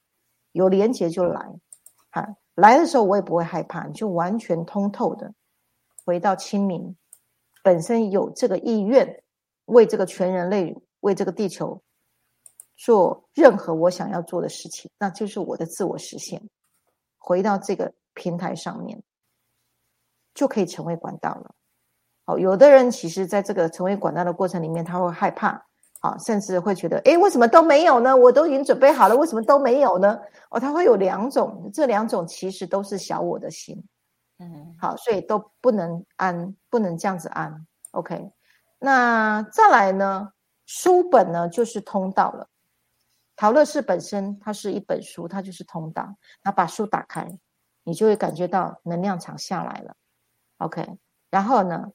[0.52, 1.48] 有连结就来，
[2.10, 5.32] 哈，来的时候我也不会害怕，就完全通透的
[6.08, 6.98] 回到清明，
[7.62, 9.22] 本身有这个意愿，
[9.66, 11.82] 为这个全人类，为这个地球
[12.76, 16.42] 做任何我想要做的事情，那就是我的自我实现。
[17.18, 19.04] 回到这个平台上面，
[20.34, 21.56] 就可以成为管道了。
[22.26, 25.66] 好，有的人其实在这个成为管道的过程里面，他会害怕，
[26.00, 28.16] 好，甚至会觉得，哎，为什么都没有呢？
[28.16, 30.20] 我都已经准备好了，为什么都没有呢？
[30.50, 33.82] 哦，他会有两种，这两种其实都是小我的心，
[34.40, 37.66] 嗯，好，所以都不能安，不能这样子安。
[37.92, 38.32] OK，
[38.80, 40.32] 那再来呢？
[40.68, 42.48] 书本呢就是通道了。
[43.36, 46.16] 陶乐士本身它是一本书，它就是通道。
[46.44, 47.40] 那把书打开，
[47.84, 49.96] 你就会感觉到能量场下来了。
[50.58, 50.86] OK，
[51.32, 51.92] 然后呢？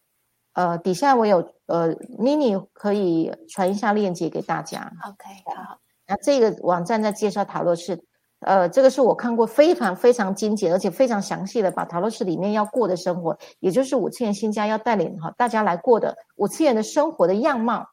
[0.55, 4.93] 呃，底下我有呃，妮妮可以传一下链接给大家。
[5.09, 5.79] OK，好。
[6.07, 8.05] 那这个网站在介绍塔罗士，
[8.41, 17.89] 呃，这个是我看过非常非常精简，而且非常详细的把塔罗士里面要过的生活，也就是五次元新家要带领哈大家来过的五次元的生活的样貌，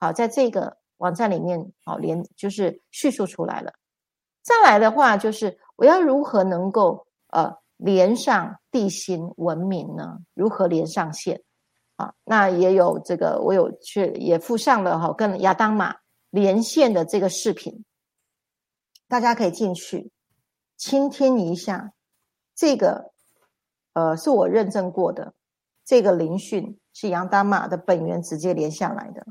[0.00, 3.74] 好，在这个网站里面好连就是叙述出来了。
[4.42, 10.18] 再来的话就是我要如何能够呃连上地心文明呢？
[10.32, 11.42] 如何连上线？
[11.96, 15.96] 啊，那也有这个，我有去也附上了哈，跟亚当玛
[16.30, 17.84] 连线的这个视频，
[19.06, 20.10] 大家可以进去
[20.78, 21.92] 倾听一下。
[22.54, 23.12] 这个
[23.92, 25.34] 呃，是我认证过的，
[25.84, 29.26] 这个灵讯是亚当玛的本源直接连下来的。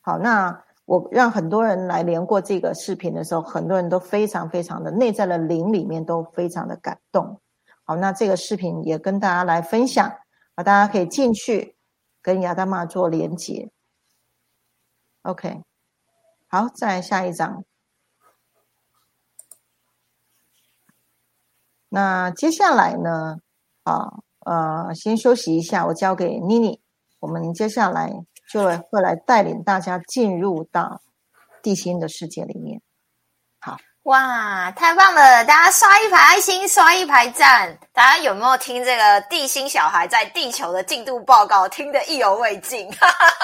[0.00, 7.40] 好，那我让很多人来连过这个视频的时候，很多人都非常非常的内在的灵里面都非常的感动。
[7.84, 10.08] 好，那这个视频也跟大家来分享，
[10.54, 11.76] 啊，大家可以进去。
[12.22, 13.70] 跟亚当玛做连接
[15.22, 15.62] ，OK，
[16.48, 17.64] 好，再来下一张。
[21.88, 23.38] 那接下来呢？
[23.84, 26.82] 啊，呃，先休息一下，我交给妮妮。
[27.20, 28.12] 我们接下来
[28.50, 31.00] 就会来带领大家进入到
[31.62, 32.80] 地心的世界里面。
[33.60, 33.76] 好。
[34.04, 35.44] 哇，太棒了！
[35.44, 37.78] 大家刷一排爱心，刷一排赞。
[37.92, 41.68] 大家有没有听这个地心小孩在地球的进度报告？
[41.68, 42.88] 听得意犹未尽。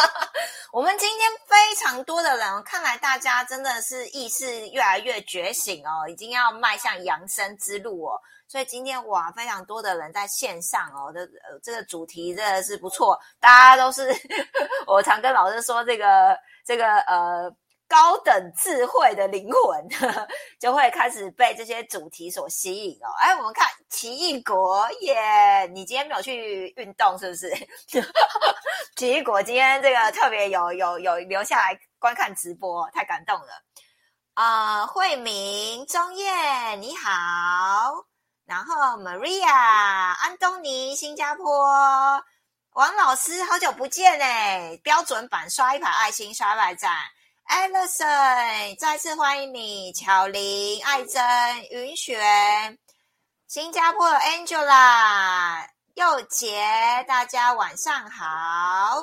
[0.73, 8.19] 我们今天非常多的人，看来大家真的是意识越来越觉醒哦，已经要迈向扬升之路哦。
[8.49, 13.19] 所以今天哇，非常多的人在线上哦这呃，这个主题真的是不错。
[13.41, 14.09] 大家都是
[14.87, 17.55] 我常跟老师说，这个这个呃。
[17.89, 19.89] 高等智慧的灵魂
[20.59, 23.07] 就会开始被这些主题所吸引哦。
[23.21, 25.71] 哎，我们看奇异果耶！
[25.73, 27.49] 你今天没有去运动是不是？
[28.97, 33.53] 奇异果今天这个特别有有有留下来观看直播，太感动了
[34.35, 34.85] 啊！
[34.85, 38.05] 慧明、钟燕你好，
[38.47, 41.45] 然后 Maria、安东尼、新加坡
[42.75, 44.79] 王老师好久不见哎！
[44.85, 46.93] 标准版刷一排爱心，刷一排赞。
[47.45, 48.07] 艾乐森，
[48.79, 49.93] 再次欢迎你！
[49.93, 51.21] 巧玲、艾珍、
[51.71, 52.21] 云雪、
[53.49, 59.03] 新加坡 Angela、佑杰，大家晚上好。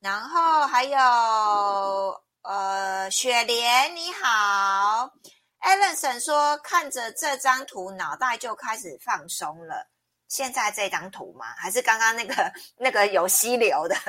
[0.00, 5.10] 然后还有呃，雪莲你好。
[5.58, 9.88] 艾乐森说：“看着这张图，脑袋就开始放松了。”
[10.28, 11.46] 现在这张图吗？
[11.56, 13.96] 还是刚刚那个 那个有溪流的？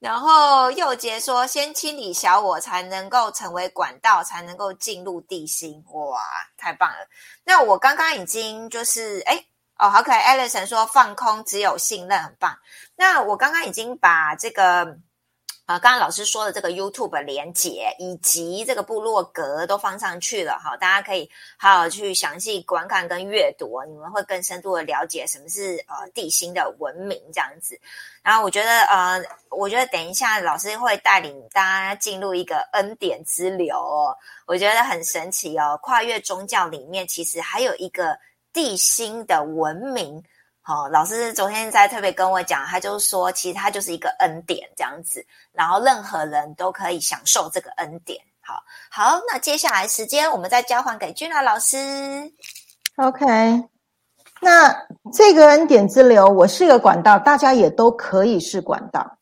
[0.00, 6.20] 然后佑杰说：“先清理小我，才能够成为管道，才能够进入地心。”哇，
[6.56, 7.06] 太棒了！
[7.44, 9.46] 那我刚刚已经就是哎
[9.78, 10.36] 哦，好可爱。
[10.36, 12.58] Alison 说：“放空，只有信任，很棒。”
[12.96, 14.98] 那我刚刚已经把这个。
[15.64, 27.78] 啊，刚刚老师说的这个 YouTube 连接以及这个部落格都放上去了哈，大家可以好好去详细观看跟阅读，你们会更深度的了解什么是呃地心的文明这样子。
[28.24, 35.78] 然后我觉得呃，我觉得等一下老师会带领大家进入一个恩典之流，哦，我觉得很神奇哦。
[35.80, 38.18] 跨越宗教里面其实还有一个
[38.52, 40.22] 地心的文明。
[40.64, 48.22] 好，老师昨天在特别跟我讲，他就说，其实他就是一个恩典这样子，然后任何人都可以享受这个恩典。
[48.40, 51.76] 好，好，那接下来时间我们再交还给君娜老师。
[52.94, 53.24] OK，
[54.40, 54.72] 那
[55.12, 59.18] 这个恩典之流，我是一个管道，大家也都可以是管道。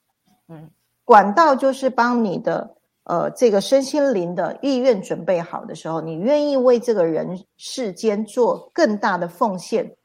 [0.46, 0.70] 嗯，
[1.07, 9.96] 管道就是帮你的呃这个身心灵的意愿准备好的时候，你愿意为这个人世间做更大的奉献。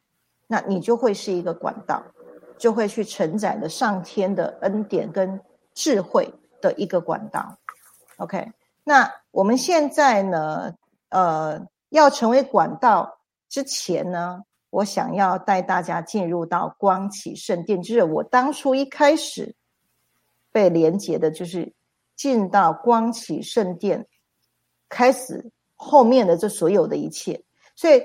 [0.47, 2.03] 那你就会是一个管道，
[2.57, 5.41] 就会去承载了上天的恩典跟
[5.73, 6.31] 智慧
[6.61, 7.57] 的一个管道。
[8.17, 8.51] OK，
[8.83, 10.75] 那我们现在呢，
[11.09, 19.55] 呃，要成为管道之前呢，我想要带大家进入到光启圣殿，就是我当初一开始
[20.51, 21.73] 被连接的，就是
[22.15, 24.07] 进到光启圣殿，
[24.89, 27.43] 开始后面的这所有的一切，
[27.75, 28.03] 所以。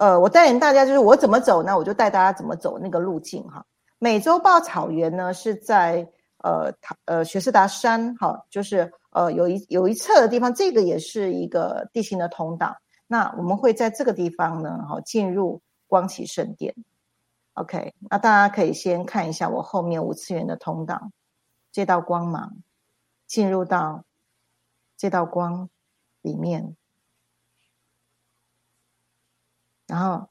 [0.00, 1.76] 呃，我带领大家就是我怎么走呢？
[1.76, 3.66] 我就带大家怎么走那个路径哈。
[3.98, 6.08] 美洲豹草原呢是在
[6.38, 6.72] 呃
[7.04, 12.78] 呃雪士达山哈，就是呃有一有一侧的地方，这个也是一个地形的通道。
[13.06, 16.74] 那我们会在这个地方呢，哈进入光启圣殿。
[17.52, 21.10] OK，那大家可以先看一下我后面五次元的通道，
[21.72, 22.54] 这道光芒
[23.26, 24.04] 进入到
[24.96, 25.68] 这道光
[26.22, 26.74] 里面。
[29.90, 30.30] 然后，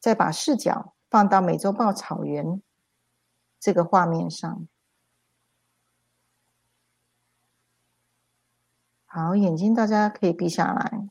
[0.00, 2.62] 再把视角放到美洲豹草原
[3.60, 4.66] 这个画面上。
[9.04, 11.06] 好，眼睛大家可以闭下来。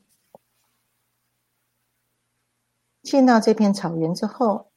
[3.00, 4.72] 进到这片草原之后，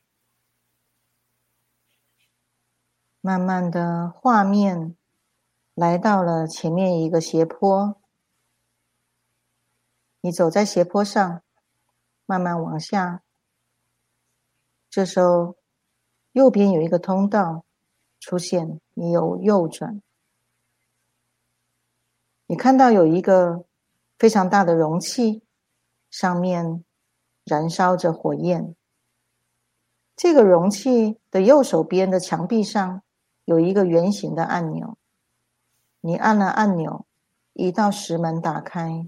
[3.19, 4.95] 慢慢的画面
[5.73, 7.99] 来到了前面一个斜坡。
[10.21, 11.41] 你走在斜坡上。
[12.29, 13.23] 慢慢往下，
[14.89, 15.55] 这时候
[16.33, 17.63] 右边有一个通道
[18.19, 20.01] 出现，你有右转，
[22.47, 23.63] 你看到有一个
[24.19, 25.41] 非常大的容器，
[26.09, 26.83] 上面
[27.45, 28.75] 燃烧着火焰。
[30.17, 33.03] 这个容器的右手边的墙壁上
[33.45, 34.97] 有一个圆形的按钮，
[36.01, 37.05] 你按了按钮，
[37.53, 39.07] 一道石门打开，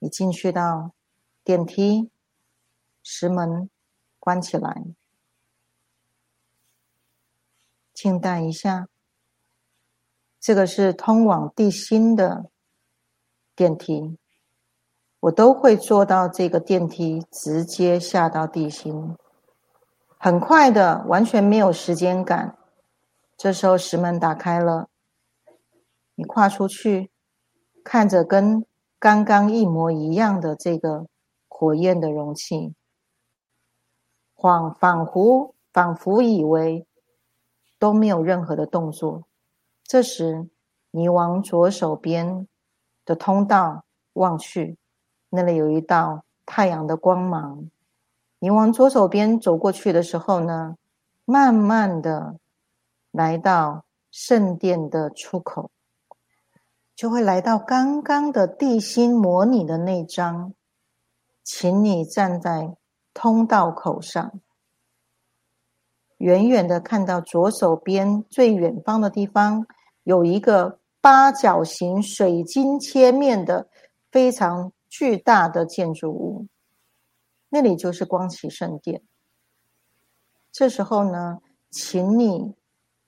[0.00, 0.93] 你进去到。
[1.44, 2.10] 电梯，
[3.02, 3.68] 石门
[4.18, 4.82] 关起来，
[7.92, 8.88] 静待一下。
[10.40, 12.50] 这个是通往地心的
[13.54, 14.18] 电梯，
[15.20, 19.14] 我都会坐到这个电梯，直接下到地心，
[20.18, 22.56] 很快的，完全没有时间感。
[23.36, 24.88] 这时候石门打开了，
[26.14, 27.10] 你跨出去，
[27.82, 28.64] 看着跟
[28.98, 31.06] 刚刚一模一样的这个
[31.56, 32.74] 火焰的容器，
[34.36, 36.84] 恍仿佛仿佛以为
[37.78, 39.22] 都没有任何的动作。
[39.84, 40.48] 这时，
[40.90, 42.48] 你往左手边
[43.04, 43.84] 的通道
[44.14, 44.76] 望去，
[45.30, 47.70] 那里有一道太阳的光芒。
[48.40, 50.76] 你往左手边走过去的时候呢，
[51.24, 52.40] 慢慢的
[53.12, 55.70] 来到圣殿的出口，
[56.96, 60.52] 就会来到刚刚的地心模拟的那张。
[61.44, 62.74] 请你站在
[63.12, 64.40] 通道口上，
[66.16, 69.66] 远远的看到左手边最远方的地方。
[70.02, 73.68] 有一个八角形水晶切面的
[74.10, 76.46] 非常巨大的建筑物，
[77.50, 79.02] 那里就是光启圣殿。
[80.50, 81.40] 这时候呢，
[81.70, 82.54] 请你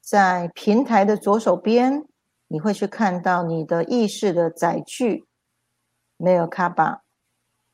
[0.01, 2.07] 在平台的左手边，
[2.49, 5.27] 你会去看到你的意识的载具
[6.17, 7.06] 没有卡巴。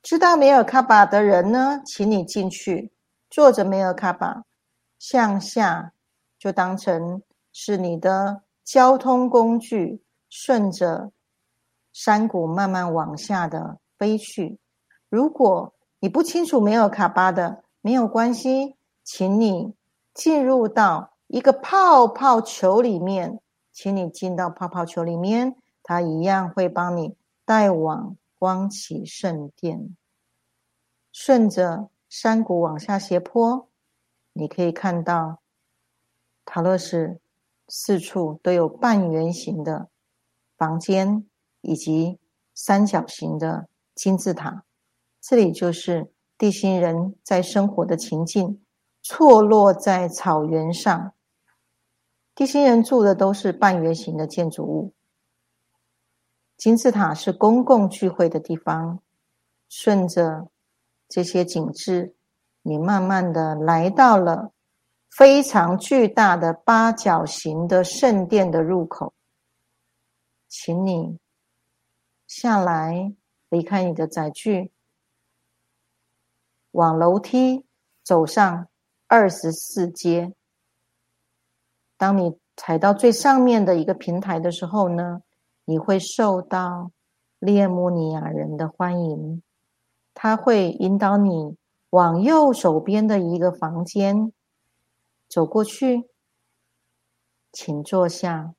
[0.03, 2.93] 知道梅尔卡巴的人呢，请你进去，
[3.31, 4.45] 坐着梅尔卡巴
[4.99, 5.93] 向下，
[6.39, 7.23] 就当成
[7.53, 8.43] 是你的。
[8.65, 11.11] 交通工具顺着
[11.93, 14.61] 山谷慢慢往下的飞去。
[15.09, 19.75] 如果你不清楚没有卡巴的，没有关系，请你
[20.15, 23.41] 进入到一个泡泡球里面，
[23.73, 29.97] 请你进到泡泡球里面，它一样会帮你带往光启圣殿。
[31.13, 33.69] 顺着山谷往下斜坡，
[34.33, 35.41] 你可以看到
[36.45, 37.21] 塔勒斯。
[37.69, 39.89] 四处都有半圆形的
[40.57, 41.25] 房间，
[41.61, 42.19] 以及
[42.53, 44.65] 三角形的金字塔。
[45.21, 48.61] 这里就是地心人在生活的情境，
[49.03, 51.15] 错落在草原上。
[52.35, 54.93] 地心人住的都是半圆形的建筑物，
[56.63, 59.01] 金字塔是公共聚会的地方。
[59.69, 60.47] 顺着
[61.09, 62.15] 这些景致，
[62.63, 64.53] 你慢慢的来到了。
[65.11, 69.13] 非常巨大的八角形的圣殿的入口，
[70.47, 71.19] 请你
[72.29, 73.13] 下来，
[73.49, 74.71] 离开你的载具，
[76.71, 77.67] 往楼梯
[78.05, 78.69] 走上
[79.09, 80.33] 二十四阶。
[81.97, 85.23] 当你踩到最上面的一个平台的时候呢，
[85.65, 86.91] 你会受到
[87.39, 89.43] 列穆尼亚人的欢迎，
[90.15, 91.57] 他会引导你
[91.91, 94.33] 往右手边的一个房间。
[95.29, 96.09] 走过去，
[97.53, 98.55] 请坐下。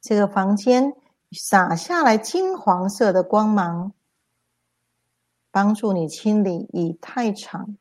[0.00, 0.94] 这个房间
[1.32, 3.92] 洒下来金黄色的光芒，
[5.50, 7.76] 帮助你清理以太场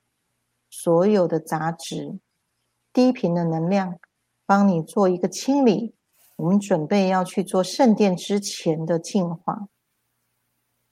[0.69, 2.17] 所有的杂质、
[2.93, 3.99] 低频的能量，
[4.45, 5.93] 帮你做一个清理。
[6.37, 9.67] 我们准备要去做圣殿之前的净化。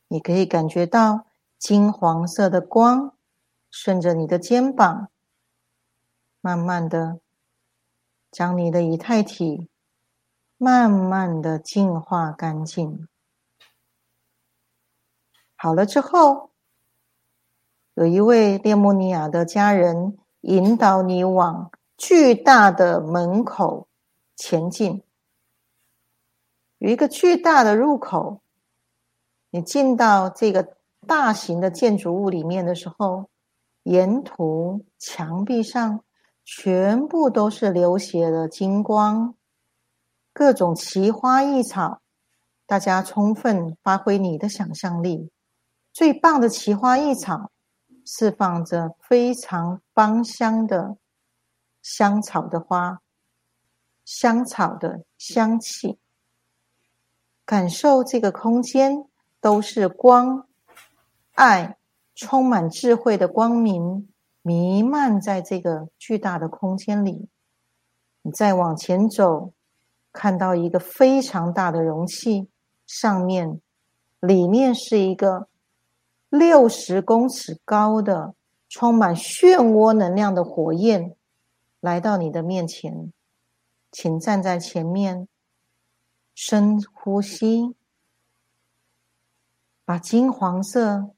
[0.07, 1.25] 你可以感觉到
[1.57, 3.15] 金黄色的光
[3.71, 5.09] 顺着你的肩膀。
[6.39, 7.19] 慢慢的，
[8.29, 9.69] 将你的以太体
[10.57, 13.07] 慢慢的净化干净。
[15.55, 16.51] 好了之后，
[17.93, 23.87] 有一位列莫尼亚的家人引导你往巨大的门口
[24.35, 25.01] 前进。
[26.83, 28.41] 有一个巨大的入口，
[29.51, 30.75] 你进到这个
[31.07, 33.29] 大型的建筑物里面的时候，
[33.83, 36.03] 沿途墙壁上。
[36.45, 39.33] 全部都是流血的金光，
[40.33, 42.01] 各种奇花异草，
[42.65, 45.31] 大家充分发挥你的想象力。
[45.93, 47.49] 最棒的奇花异草，
[48.05, 50.97] 释放着非常芳香的
[51.81, 52.99] 香草的花，
[54.03, 55.97] 香草的香气。
[57.45, 59.05] 感受这个空间
[59.41, 60.47] 都是光、
[61.33, 61.77] 爱，
[62.15, 64.07] 充满智慧的光明。
[64.45, 67.29] 弥漫在这个巨大的空间里，
[68.23, 69.53] 你再往前走，
[70.11, 72.49] 看到一个非常大的容器，
[72.85, 73.61] 上面
[74.19, 75.47] 里面是一个
[76.27, 78.35] 六十公尺高的、
[78.67, 81.15] 充满漩涡能量的火焰，
[81.79, 83.13] 来到你的面前，
[83.93, 85.29] 请站在前面，
[86.33, 87.75] 深呼吸，
[89.85, 91.11] 把金黄色、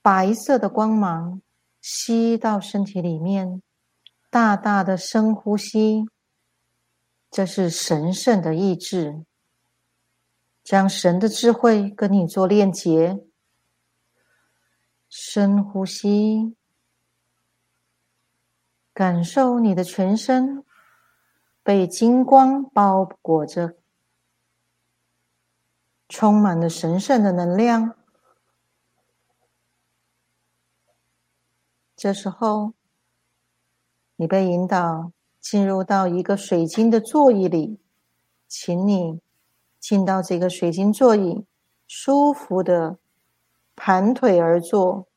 [0.00, 1.40] 白色的光芒。
[1.84, 3.60] 吸到身体里面，
[4.30, 6.06] 大大的深呼吸，
[7.28, 9.24] 这是神圣的意志，
[10.62, 13.18] 将神的智慧跟你做链接。
[15.08, 16.54] 深呼吸，
[18.94, 20.64] 感受你的全身
[21.64, 23.74] 被金光包裹着，
[26.12, 27.96] 充满了神圣的能量。
[31.96, 32.74] 这时候，
[34.16, 35.10] 你被引导。
[35.40, 37.80] 进入到一个水晶的座椅里，
[38.46, 39.20] 请你
[39.80, 41.44] 进到这个水晶座椅，
[41.88, 42.96] 舒服的
[43.74, 45.08] 盘腿而坐，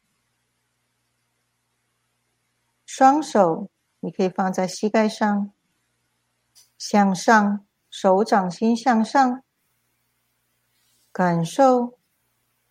[2.87, 3.69] 双手
[3.99, 5.51] 你可以放在膝盖上，
[6.79, 9.43] 向上，手掌心向上，
[11.15, 11.97] 感受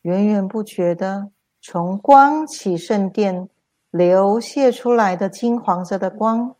[0.02, 1.30] 源源不绝的
[1.62, 3.48] 从光启圣殿
[3.90, 6.54] 流泻出来的金黄色的光。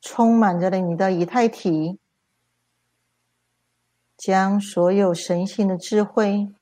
[0.00, 1.98] 充满着了你的以太体，
[4.16, 6.54] 将所有神性的智慧、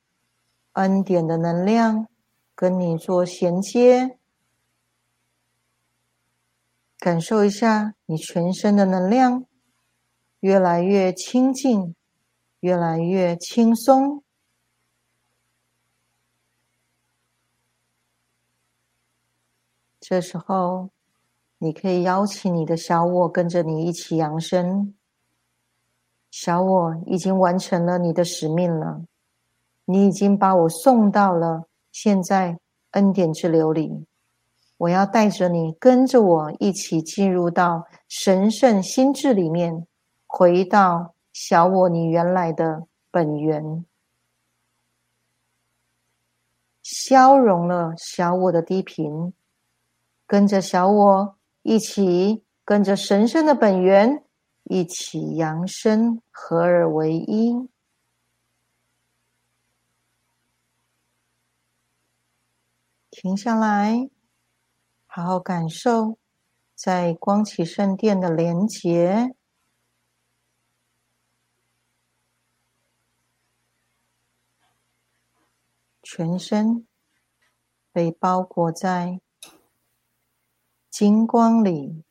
[0.72, 2.08] 恩典的能量
[2.54, 4.16] 跟你做衔接，
[6.98, 9.44] 感受一下你全身的能量
[10.40, 11.94] 越来越清净，
[12.60, 14.24] 越来越轻松。
[20.08, 20.90] 这时候。
[21.58, 24.94] 你可以邀请你的小我跟着你一起扬升。
[26.30, 29.00] 小我已经完成了你的使命了，
[29.86, 32.58] 你已经把我送到了现在
[32.90, 34.04] 恩典之流里。
[34.76, 39.86] 我要带着你跟着我一起进入到神圣心智里面，
[40.26, 43.82] 回到小我你原来的本源，
[46.82, 49.32] 消融了小我的低频，
[50.26, 51.36] 跟着小我。
[51.68, 54.22] 一起跟着神圣的本源
[54.62, 57.68] 一起扬升，合而为一。
[63.10, 64.08] 停下来，
[65.06, 66.16] 好好感受
[66.76, 69.34] 在光启圣殿的连结，
[76.00, 76.86] 全身
[77.90, 79.20] 被包裹在。
[80.98, 82.02] 金光里，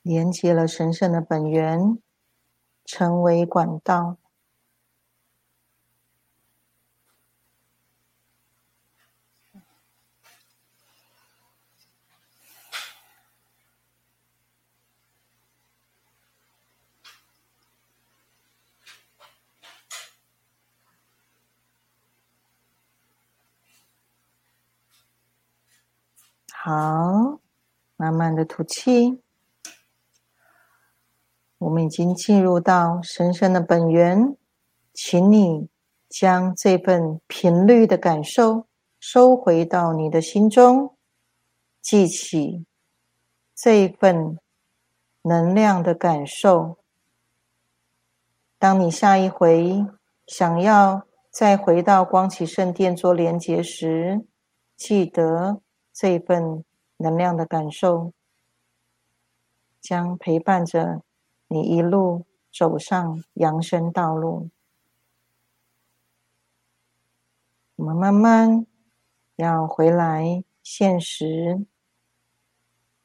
[0.00, 1.98] 连接了神圣的本源，
[2.86, 4.16] 成为管道。
[26.66, 27.40] 好，
[27.94, 29.20] 慢慢的吐气。
[31.58, 34.34] 我们已经进入到神圣的本源，
[34.94, 35.68] 请你
[36.08, 38.66] 将这份频率的感受
[38.98, 40.96] 收回到你的心中，
[41.82, 42.64] 记起
[43.54, 44.38] 这一份
[45.20, 46.78] 能量的感受。
[48.58, 49.84] 当你下一回
[50.26, 54.24] 想要再回到光启圣殿做连接时，
[54.78, 55.60] 记得。
[55.94, 56.64] 这份
[56.96, 58.12] 能量的感受，
[59.80, 61.02] 将陪伴着
[61.46, 64.50] 你一路走上扬升道路。
[67.76, 68.66] 我们慢慢
[69.36, 71.64] 要回来现实，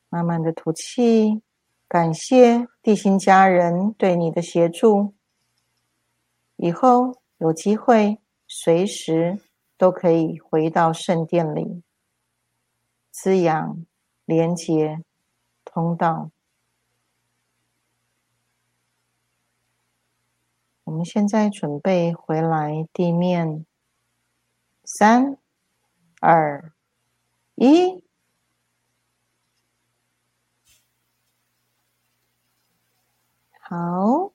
[0.09, 1.43] 慢慢的吐气，
[1.87, 5.13] 感谢地心家人对你的协助。
[6.55, 8.17] 以后有机会，
[8.47, 9.39] 随时
[9.77, 11.83] 都可以回到圣殿里。
[13.21, 13.85] 滋养、
[14.23, 15.03] 连接、
[15.65, 16.31] 通道。
[20.85, 23.65] 我们现在准备回来地面，
[24.85, 25.37] 三、
[26.21, 26.71] 二、
[27.55, 28.01] 一，
[33.59, 34.31] 好，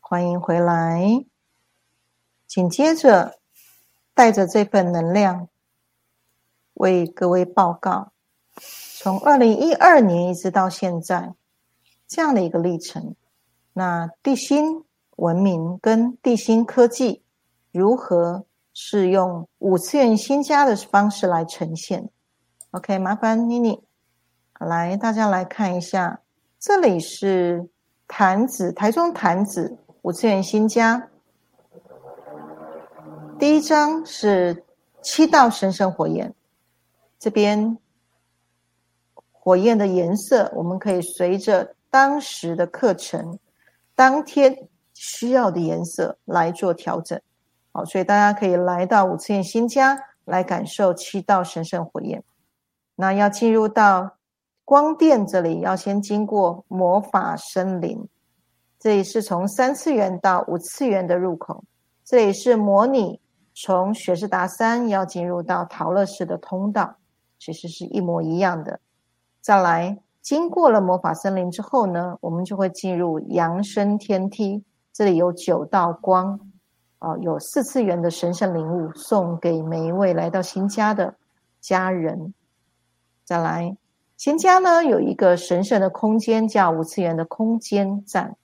[0.00, 1.26] 欢迎回来。
[2.46, 3.38] 紧接着，
[4.14, 5.50] 带着这份能量。
[6.78, 8.12] 为各位报告，
[8.98, 11.34] 从二零一二年一直到现在
[12.06, 13.16] 这样的一个历程，
[13.72, 14.84] 那地心
[15.16, 17.24] 文明跟地心科技
[17.72, 22.08] 如何是用五次元新家的方式来呈现
[22.70, 23.82] ？OK，麻烦妮妮
[24.60, 26.20] 来，大家来看一下，
[26.60, 27.68] 这里是
[28.06, 31.08] 坛子台中坛子五次元新家，
[33.36, 34.64] 第一张是
[35.02, 36.32] 七道神圣火焰。
[37.18, 37.76] 这边
[39.32, 43.38] 火焰的颜色，我们可以随着当时的课程、
[43.94, 47.20] 当天需要的颜色来做调整。
[47.72, 52.22] 好，所以大家可以来到五次元新家来感受七道神圣火焰。
[52.94, 54.16] 那要进入到
[54.64, 58.08] 光电这里，要先经过魔法森林，
[58.78, 61.64] 这里是从三次元到五次元的入口，
[62.04, 63.20] 这里是模拟
[63.54, 66.96] 从雪士达三要进入到陶乐市的通道，
[67.38, 68.80] 其实是一模一样的。
[69.40, 76.40] 再来，经过了魔法森林之后呢，我们就会进入扬升天梯，这里有九道光。
[76.98, 81.14] 啊，有四次元的神圣灵物送给每一位来到新家的
[81.60, 82.34] 家人。
[83.22, 83.76] 再来，
[84.16, 88.36] 新家呢有一个神圣的空间，叫五次元的空间站。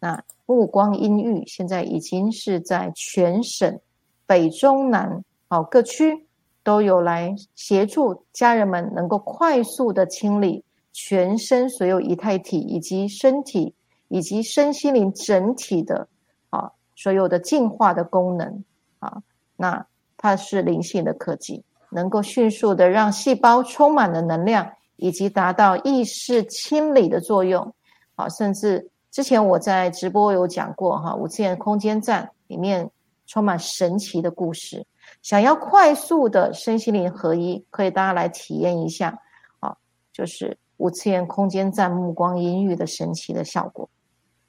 [0.00, 3.78] 那目光阴郁，现在已经是在全省
[4.24, 6.26] 北中南好各区
[6.68, 10.62] 都有来协助家人们，能够快速的清理
[10.92, 13.74] 全身所有以太体以及身体
[14.08, 16.06] 以及身心灵整体的
[16.50, 16.70] 啊。
[16.94, 18.62] 所有的进化的功能
[18.98, 19.22] 啊，
[19.56, 19.86] 那
[20.18, 27.72] 它是灵性的科技，能够迅速的让细胞充满了能量，以及达到意识清理的作用。
[28.14, 32.90] 啊，甚至之前我在直播有讲过哈，五次元空间站里面
[33.26, 34.84] 充满神奇的故事。
[35.22, 39.20] 想要快速的身心灵合一，可以大家来体验一下
[39.60, 39.76] 啊，
[40.12, 43.88] 就是五次元空间站目光阴郁的神奇的效果。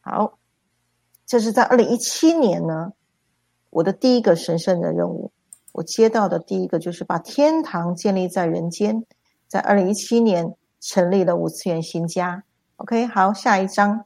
[0.02, 0.34] 好。
[1.26, 2.92] 这是在二零一七年呢，
[3.70, 5.32] 我的第一个神圣的任务，
[5.74, 9.06] 我接到的第一个就是把天堂建立在人间，
[9.48, 12.44] 在二零一七年成立了五次元新家。
[12.78, 14.06] OK，好，下一章。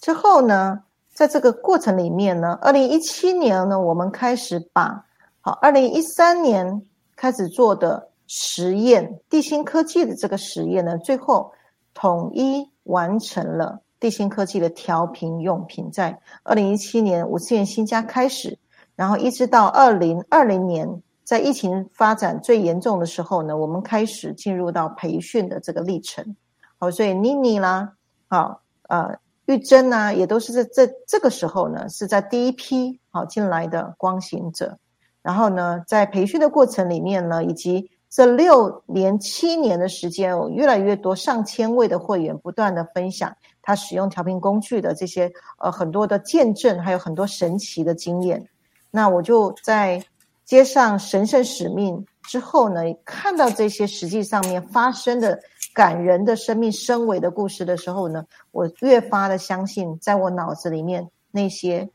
[0.00, 0.82] 之后呢，
[1.16, 5.02] 在这个过程里面呢，二零一七年呢，我们开始把
[5.40, 6.82] 好二零一三年
[7.16, 11.50] 开始做的实验，地心科技的这个实验呢，最后
[11.94, 13.80] 统一完成了。
[13.98, 18.58] 地心科技的调频用品，在二零一七年五次元新家开始，
[18.94, 26.36] 然后一直到二零二零年，在疫情发展最严重的时候呢，我们开始进入到培训的这个历程。
[26.76, 27.94] 好，所以妮妮啦，
[28.28, 34.78] 好，呃，玉珍呢，也都是在这这个时候呢，是在第一批好进来的光行者。
[35.22, 43.36] 然后呢，在培训的过程里面呢，以及这六年七年的时间，我越来越多上千位的会员不断的分享。
[43.62, 48.48] 他使用调频工具的这些呃很多的见证，还有很多神奇的经验。
[48.92, 50.04] 那我就在
[50.44, 55.40] 接上神圣使命之后呢，看到这些实际上面发生的
[55.76, 61.90] 感人的生命升维的故事的时候呢，我越发的相信，在我脑子里面那些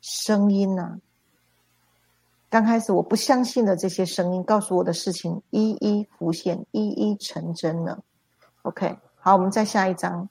[0.00, 0.98] 声音呢，
[2.48, 8.02] 刚开始我不相信的这些声音告诉我的事情，一一浮现，一一成真了。
[8.62, 10.30] OK，好，我们再下一章。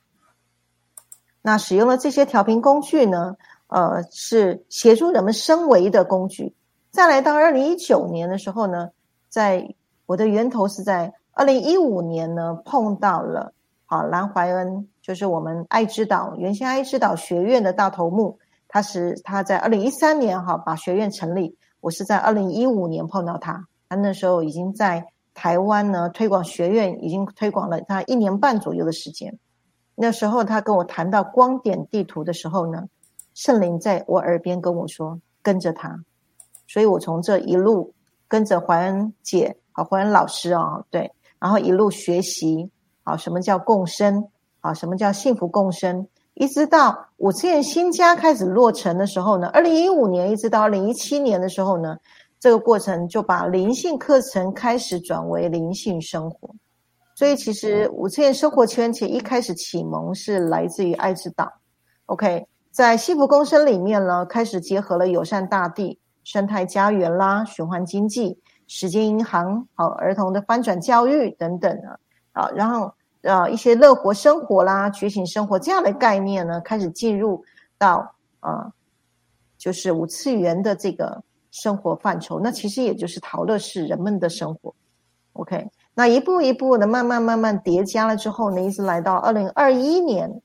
[1.43, 3.37] 那使用了这些调频工具呢？
[3.67, 6.55] 呃，是协助人们升维的工具。
[6.89, 8.89] 再来到二零一九年的时候呢，
[9.29, 9.75] 在
[10.07, 13.53] 我的源头是在二零一五年呢碰到了
[13.85, 29.37] 好蓝怀恩，就是我们爱之岛原先爱之岛学院的大头目，他是他在二零一三年哈把学院成立，我是在二零一五年碰到他，他那时候已经在台湾呢推广学院，已经推广了他一年半左右的时间。
[29.93, 32.85] 那时候他跟我谈到光点地图的时候呢，
[33.33, 35.99] 圣灵在我耳边跟我说：“跟着他。”
[36.65, 37.93] 所以我从这一路
[38.27, 41.11] 跟着怀恩姐，好怀恩老师啊，对，
[41.45, 42.71] 然后一路学习，
[43.03, 44.27] 好什么叫共生，
[44.61, 51.97] 好什么叫幸福共生，一直到五次元新家开始落成的时候呢，二零一五年一直到二零一七年的时候呢，
[52.39, 56.49] 这个过程就把灵性课程开始转为灵性生活。
[57.13, 61.47] 所以，其实五次元生活圈其实一开始启蒙是来自于爱之岛。
[62.07, 71.99] OK，在幸福共生里面呢，开始结合了友善大地、生态家园啦、循环经济、时间银行、好儿童的翻转教育等等啊
[72.33, 77.43] 啊，然后呃一些乐活生活啦、觉醒生活这样的概念呢，开始进入
[77.77, 78.71] 到啊，
[79.57, 82.39] 就是五次元的这个生活范畴。
[82.39, 84.73] 那其实也就是陶乐式人们的生活。
[85.33, 85.69] OK。
[85.97, 90.41] 那一步一步的慢慢慢慢叠加了之后呢，一直来到二零二一年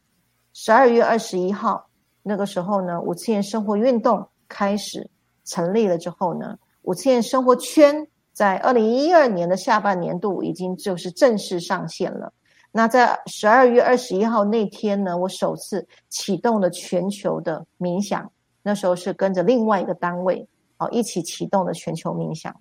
[0.53, 1.89] 十二月二十一号，
[2.23, 5.11] 那个时候呢，五次元生活运动开始
[5.45, 6.57] 成立了之后呢，
[6.91, 12.33] 五次元生活圈在二零一二年的下半年度已经就是正式上线了。
[12.73, 18.29] 那在十二月二十一号那天呢，我首次启动了全球的冥想，
[18.65, 20.45] 那时候是跟着另外一个单位
[20.79, 22.53] 哦一起启动的全球冥想。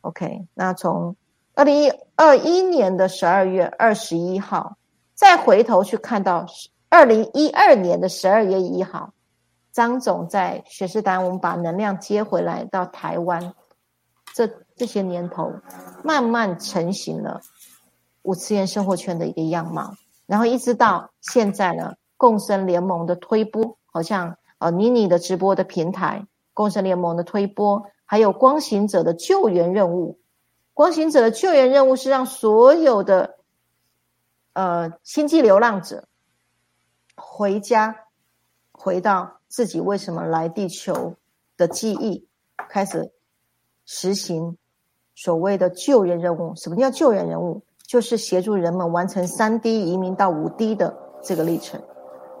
[0.00, 1.14] OK，那从
[1.54, 4.78] 二零二一年的十二月二十一号，
[5.12, 6.46] 再回头去看到
[6.88, 9.12] 二零一二年的十二月一号，
[9.74, 13.54] 张总在学士丹，我们把能量接回来到台湾，
[14.32, 14.46] 这
[14.76, 15.52] 这些年头，
[16.04, 17.40] 慢慢成型了
[18.22, 19.96] 五次元生活圈的一个样貌，
[20.26, 30.20] 然后一直到现在呢，共生联盟的推播，好像呃妮妮的直播的平台，共生联盟的推播，还有光行者的救援任务。
[30.72, 33.38] 光行者的救援任务是让所有的
[34.52, 36.06] 呃星际流浪者
[37.16, 38.06] 回家，
[38.70, 41.14] 回到自己为什么来地球
[41.56, 42.26] 的记忆，
[42.68, 43.12] 开始
[43.86, 44.58] 实行
[45.14, 46.52] 所谓的救援任务。
[46.56, 47.62] 什么叫救援任务？
[47.86, 50.92] 就是协助人们完成三 D 移民到五 D 的
[51.22, 51.80] 这个历程。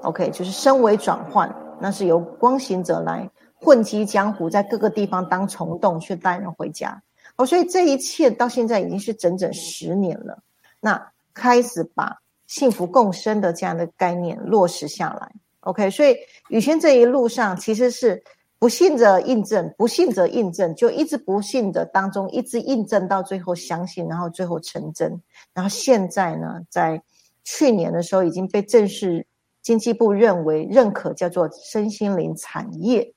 [0.02, 7.00] OK，就是身为转换，那是由光行者来混迹江湖，在各个地方当虫洞去带人回家。
[7.36, 10.42] 哦，所以这一切到现在已经是整整十年了。
[10.80, 15.30] 那开始把幸福共生的这样的概念落实下来。
[15.64, 16.16] OK，所以
[16.48, 18.22] 宇轩这一路上其实是
[18.58, 25.20] 不信则印证，不信则印证，就一直不信的当中，一直印证到最后相信，然后最后成真。
[25.52, 27.02] 然后现在呢，在
[27.42, 29.26] 去年的时候已经被正式
[29.60, 33.14] 经济部认为认可，叫做身心灵产业，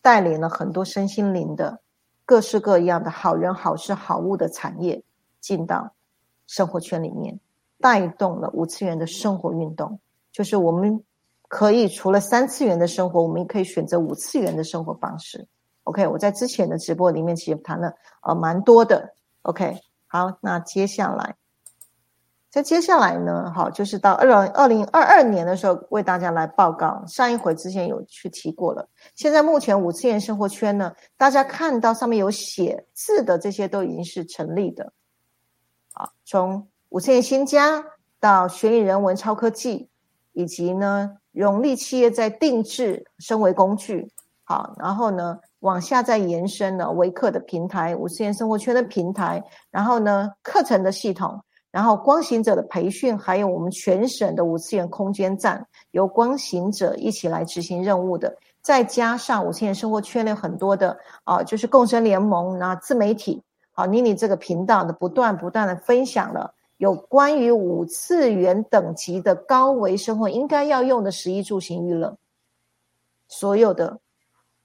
[0.00, 1.80] 带领了很多身心灵的。
[2.26, 5.02] 各式各样的好人好事好物的产业
[5.40, 5.94] 进到
[6.46, 7.38] 生活圈里面，
[7.78, 10.00] 带动了五次元的生活运动。
[10.32, 11.04] 就是我们
[11.48, 15.46] 可以除了三次元的生活，我们也可以选择五次元的生活方式。
[15.84, 17.92] OK，我在之前的直播里面其实谈了
[18.22, 19.14] 呃蛮多的。
[19.42, 21.36] OK，好，那接下来。
[22.50, 27.04] 在接下来呢，好，就是到二零二零二二年的时候，为大家来报告。
[27.08, 28.88] 上一回之前有去提过了。
[29.16, 34.92] 现在目前五次元生活圈呢，大家看到上面有写字的这些都已经是成立的。
[35.94, 37.84] 啊，从五次元新家
[38.20, 39.90] 到玄宇人文超科技，
[40.32, 44.10] 以及呢荣利企业在定制升维工具，
[44.44, 51.42] 好，然后呢往下再延伸了维客的平台、五次元生活圈的平台，然后呢课程的系统。
[51.70, 58.32] 然后光行者的培训，还有我们全省的五次元空间站，由光行者一起来执行任务的，
[58.62, 72.16] 再加上五次元生活圈里很多的啊，就是共生联盟那自媒体，好，妮妮这个频道的不断不断的分享了有关于五次元等级的高维生活应该要用的十一住行娱乐，
[73.28, 74.00] 所有的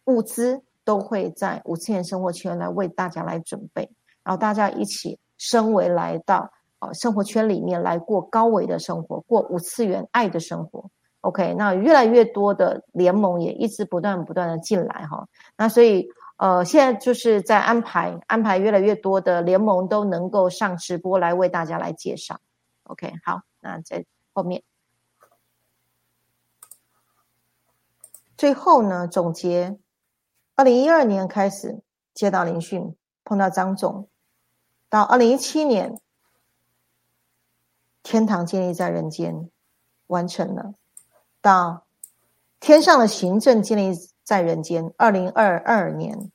[0.05, 3.89] 物资都会在五次元生活圈来为大家来准备，
[4.23, 6.51] 然后大家一起升维来到。
[6.79, 10.89] 啊，生活圈里面来过高维的生活，过五次元爱的生活。
[11.19, 15.27] OK，那越来越多的联盟也一直不断不断的进来哈。
[15.57, 16.07] 那所以
[16.39, 22.39] 呃，现在就是在安排安排越来越多的联盟都能够上直播来为大家来介绍。
[22.83, 24.63] OK，好，那在后面
[28.37, 29.77] 最后呢总结，
[30.55, 31.81] 二零一二年开始
[32.13, 34.07] 接到聆讯，碰到张总，
[34.87, 35.99] 到二零一七年。
[38.01, 39.51] 天堂建立在人间，
[40.07, 40.73] 完成了；
[41.41, 41.85] 到
[42.61, 43.93] 天上的行政建立
[44.29, 46.29] 在人间，二零二二年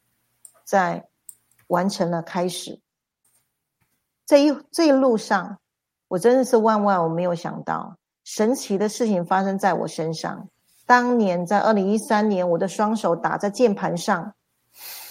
[0.65, 1.07] 在
[1.69, 2.81] 完成了开始。
[4.27, 5.59] 这一这一路上，
[6.09, 10.49] 我真的是万万我没有想到，神奇的事情发生在我身上。
[10.87, 14.35] 当年在二零一三年，我的双手打在键盘上，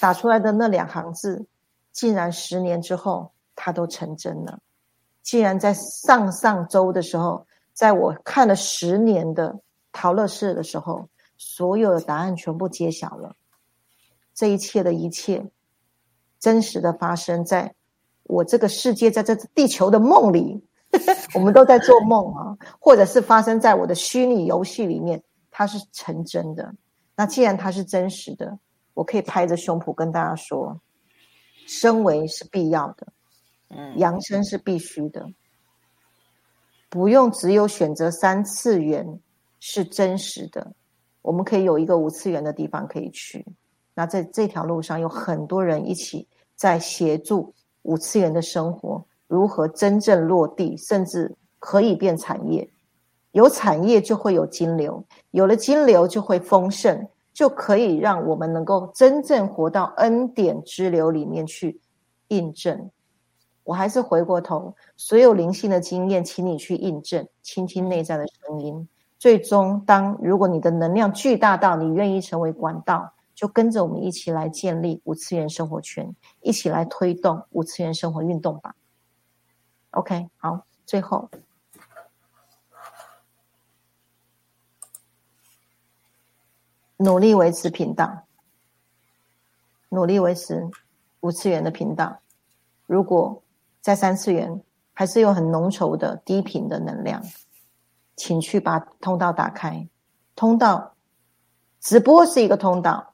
[0.01, 1.45] 打出来的那两行字，
[1.93, 4.59] 竟然十年之后，它都成真了。
[5.21, 9.57] 竟然在上上周的时候，在我看了十年的
[9.93, 11.07] 陶乐士的时候，
[11.37, 13.35] 所有的答案全部揭晓了。
[14.33, 15.45] 这一切的一切，
[16.39, 17.75] 真实的发生在
[18.23, 20.65] 我这个世界，在这地球的梦里，
[21.35, 26.73] 我们都在做梦啊，或者是发生在我的虚拟游戏里面，它是成真的。
[27.15, 28.57] 那既然它是真实的，
[28.93, 30.79] 我可以拍着胸脯跟大家说，
[31.67, 33.07] 身为是必要的。
[33.75, 35.27] 嗯扬升是必须的，
[36.89, 39.19] 不用只有选择三次元
[39.59, 40.73] 是真实的，
[41.23, 43.43] 我们可以有一个五次元的地方可以去。
[43.95, 47.51] 那在这条路上有很多人一起在协助
[47.81, 52.69] 五次元的生活如何真正落地，甚至可以变产业。
[53.31, 61.79] 有产业就会有金流，有了金流就会丰盛，就可以让我们能够真正活到恩典之流里面去
[62.27, 62.91] 印证。
[63.63, 68.87] 我还是回过头，所有灵性的经验，请你去印证，倾听内在的声音。
[69.23, 78.75] 最终，当如果你的能量巨大到你愿意成为管道，就跟着我们一起来建立五次元生活圈，一起来推动五次元生活运动吧。
[79.91, 81.29] OK，好，最后
[86.97, 88.25] 努力维持频道，
[89.87, 90.69] 努力维持
[91.21, 92.19] 五次元的频道。
[92.87, 93.41] 如果
[93.79, 94.61] 在三次元
[94.91, 97.23] 还是有很浓稠的低频的能量，
[98.15, 99.87] 请去把通道打开。
[100.35, 100.95] 通道
[101.79, 103.13] 直播是一个通道，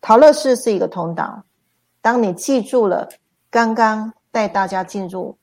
[0.00, 1.44] 陶乐室是一个通道。
[2.00, 3.08] 当你记住了
[3.50, 5.36] 刚刚带大家进入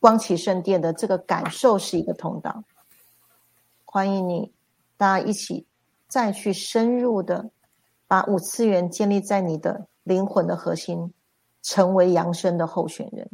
[0.00, 2.64] 光启圣殿的这个感受是一个通道，
[3.84, 4.52] 欢迎你
[4.96, 5.66] 大家一起
[6.08, 7.50] 再去深入的
[8.06, 11.12] 把五次元建立在你的灵魂的核心，
[11.62, 13.28] 成为扬升的候选人。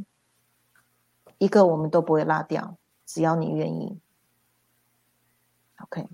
[1.38, 2.76] 一个我们都不会落掉，
[3.06, 3.98] 只要你愿意。
[5.82, 6.06] OK。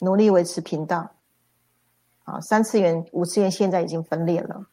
[0.00, 1.14] 努力维持频道，
[2.24, 4.66] 啊，三次元、五次元现在已经分裂了。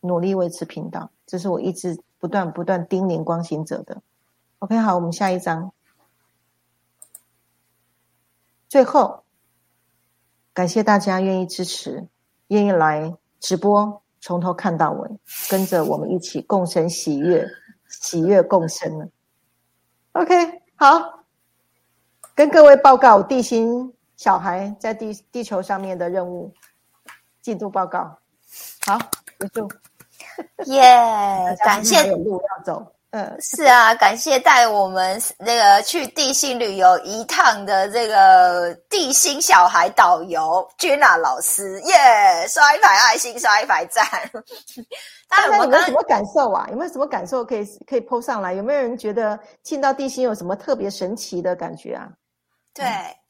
[0.00, 4.02] 努力维持频道，这是我一直不断不断叮咛光行者的。
[4.60, 5.72] OK，好，我们下一章。
[8.68, 9.24] 最后，
[10.54, 12.08] 感谢大家愿意支持，
[12.48, 15.18] 愿意来直播，从头看到尾，
[15.50, 17.46] 跟着我们一起共生喜悦，
[17.88, 19.08] 喜悦共生了。
[20.12, 21.24] OK，好，
[22.34, 23.92] 跟各位报告地心。
[24.16, 26.50] 小孩在地地球上面的任务
[27.42, 28.18] 进度报告，
[28.86, 28.98] 好
[29.38, 29.70] 结束。
[30.64, 32.95] 耶， 感谢有路要走。
[33.16, 41.80] 嗯，是啊，感谢带我们那个去地心旅游一趟的这个地心小孩导游君娜老师。
[41.84, 44.04] 耶，刷一排爱心，刷一排赞。
[45.30, 46.66] 大家有没有什么感受啊？
[46.70, 48.52] 有没有什么感受可以可以 po 上来？
[48.52, 52.08] 有没有人觉得进到地心有什么特别神奇的感觉啊？
[52.74, 52.84] 对。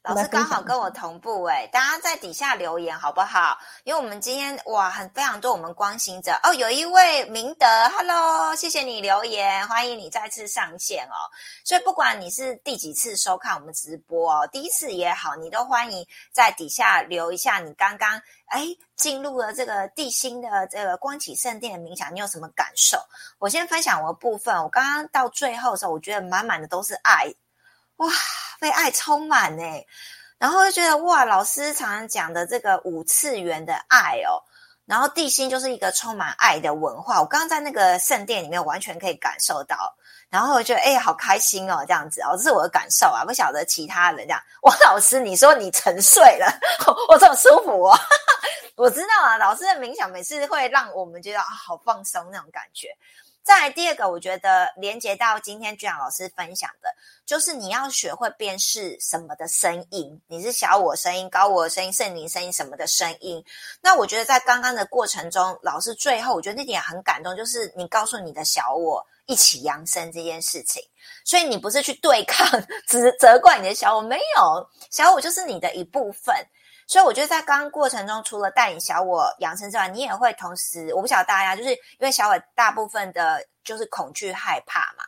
[0.06, 3.58] 老师刚好跟我同步哎，大家在底下留言好不好？
[3.82, 11.18] 因为我们今天哇，很非常多我们光行者哦，有一位明德，Hello，谢谢你留言，欢迎你再次上线哦。
[11.64, 22.96] 所以不管你是第几次收看我们直播哦，第一次也好，你都欢迎在底下留一下你刚刚哎进入了这个地心的这个光启圣殿的冥想，你有什么感受？
[23.40, 27.34] 我先分享我的部分，我刚刚到最后的时候，我觉得满满的都是爱。
[27.96, 28.08] 哇，
[28.60, 29.62] 被爱充满呢，
[30.38, 34.42] 然后就觉得哇，老师常常讲的这个五次元的爱哦，
[34.84, 37.20] 然后地心就是一个充满爱的文化。
[37.20, 39.94] 我刚刚在那个圣殿里面完全可以感受到，
[40.28, 44.42] 然后我觉得哎，好开心哦，这样子哦，这是我的感受啊，不晓得其他人这样。
[44.60, 46.46] 王老师，你说你沉睡了，
[47.08, 47.98] 我这么舒服哦，
[48.76, 52.88] 我知道啊，老师的冥想每次会让我们觉得啊，好放松那种感觉。
[53.46, 56.92] 再来第二个，我觉得连接到今天居阳老师分享的，
[57.24, 63.40] 就是你要学会辨识什么的声音，你是小我声音、高我声音、圣灵声音什么的声音。
[63.80, 70.82] 那我觉得在刚刚的过程中，老师最后我觉得那点很感动，就是你告诉你的小我一起扬声这件事情。
[71.24, 72.50] 所以你不是去对抗、
[72.84, 76.34] 责责怪你的小我，没有，小我就是你的一部分。
[76.86, 85.04] 所以我觉得在刚刚过程中，除了带领小我养生之外，你也会同时，我不晓得大家，就是因为小我大部分的就是恐惧害怕嘛，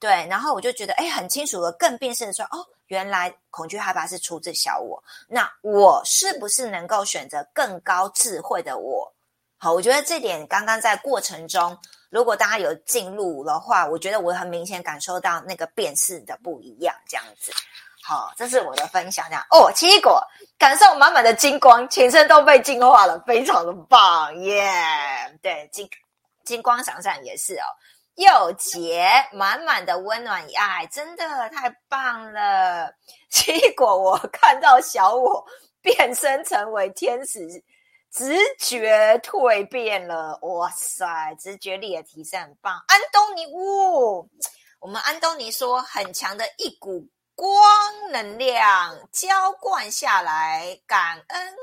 [0.00, 9.12] 对，然后我就觉得，哎，很清楚的，更辨识的说，哦，原来恐惧害怕是出自小我，那我是不是能够选择更高智慧的我？
[9.56, 11.78] 好，我觉得这点刚刚在过程中，
[12.08, 17.52] 如果大家有进入的话，我觉得我很明显感受到那个辨识的不一样，这样子。
[18.10, 19.24] 好，这是我的分享。
[19.28, 20.20] 这样哦，奇异果
[20.58, 24.68] 感受满满的金光，全身都被净化了，非常的棒耶！
[25.40, 25.88] 对，金
[26.44, 27.66] 金光闪闪也是哦，
[28.16, 32.92] 又洁满满的温暖与爱，真的太棒了。
[33.30, 35.46] 奇异果，我看到小我
[35.80, 37.62] 变身成为天使，
[38.10, 42.74] 直觉蜕变了，哇塞，直觉力的提升很棒。
[42.88, 44.28] 安东尼，呜，
[44.80, 47.06] 我们安东尼说很强的一股。
[47.40, 51.54] 光能量浇灌下来，感恩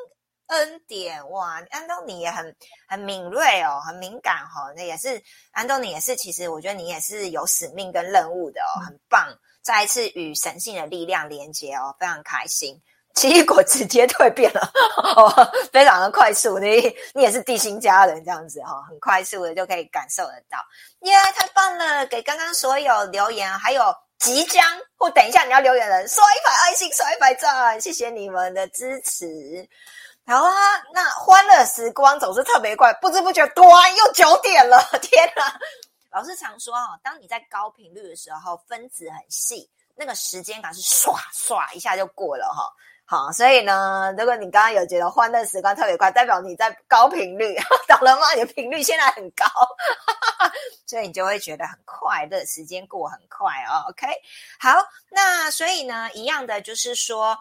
[0.47, 1.61] 恩典哇！
[1.69, 2.55] 安东尼也很
[2.87, 4.73] 很敏锐哦，很敏感哈。
[4.75, 5.21] 那也是
[5.51, 9.31] 安东尼也是，其实我觉得你也是有使命跟任务的哦，很棒！
[9.61, 12.81] 再一次与神性的力量连接哦，非常开心。
[13.13, 15.29] 奇异果直接蜕变了哦，
[15.71, 16.57] 非常的快速。
[16.57, 20.57] 你你也是地心家人这样子哈，很快速的就可以感受得到。
[21.01, 22.03] 耶，太棒了！
[22.07, 23.95] 给刚刚所有留言还有。
[24.19, 24.63] 即将
[24.97, 29.67] 或等一下你要留言人刷一排爱心刷一排赞，谢谢你们的支持。
[30.25, 30.51] 好啊，
[30.93, 35.59] 那欢乐时光总是特别快，不知不觉端又九点了， 天哪！
[36.11, 42.67] 老师常说啊，当你在高频率的时候，分子很细，那个时间感是唰唰一下就过了哈。
[43.09, 47.55] 好，所以呢，如果你刚刚有觉得欢乐时光特别快，代表你在高频率，
[47.87, 48.33] 懂了吗？
[48.35, 50.53] 你的频率现在很高，哈哈哈
[50.85, 53.87] 所以你就会觉得很快乐，时间过很快哦。
[53.87, 54.05] OK，
[54.59, 57.37] 好，那所以呢，一样的就是说，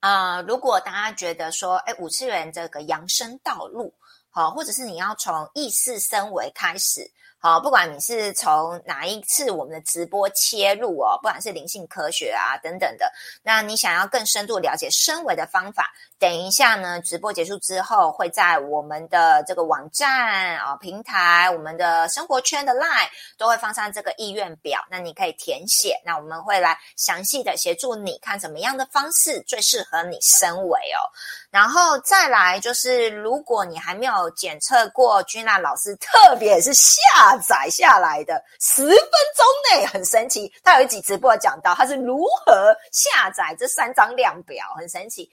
[0.00, 3.94] 啊，如果大家觉得说，哎，五次元这个扬升道路，
[4.28, 7.10] 好，或者是你要从意识升维开始。
[7.46, 13.08] 哦，不管你是从哪一次我们的直播切入哦，不管是灵性科学啊等等的，
[13.44, 23.06] 那你想要更深度了解升维的方法，等一下呢，直播结束之后会在我们的这个网站啊平台，我们的生活圈的 line
[23.36, 31.04] 都会放上这个意愿表，那你可以填写，那我们会来详细的协助你看怎么样的方式最适合你升维哦。
[31.50, 45.30] 然后再来就是，如果你还没有检测过君娜老师，特别是下载下来的十分钟内很神奇，他有一集直播讲到他是如何下载这三张量表，很神奇。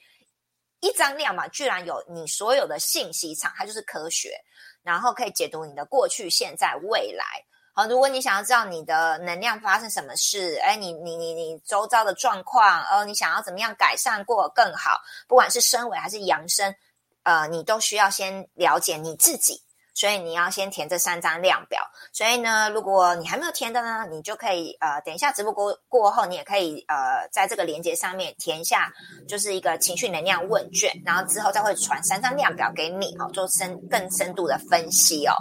[0.84, 4.38] 一张量嘛，居然有你所有的信息场，它就是科学，
[4.82, 7.24] 然后可以解读你的过去、现在、未来。
[7.72, 16.74] 好，如果你想要知道你的能量发生什么事，哎，你你你你周遭的状况，哦，你想要怎么样改善过更好，不管是升维还是扬升，
[17.22, 19.62] 呃，你都需要先了解你自己。
[19.94, 21.80] 所以你要先填这三张量表。
[22.12, 28.92] 所以呢，如果你还没有填的呢，你就可以呃，等一下直播过过后，你也可以呃，在这个链接上面填一下，
[29.26, 35.34] 就是一个情绪能量问卷，然后之后再会传三张量表给你，哦，做深更深度的分析哦。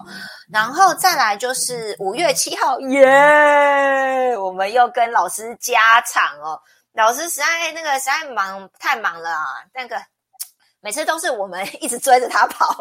[0.51, 6.59] 然后再来就是五月七号，耶，我们又跟老师加场哦。
[6.93, 9.97] 老师实在那个实在忙太忙了啊，那个。
[10.83, 12.75] 每次都是我们 一直追着他跑，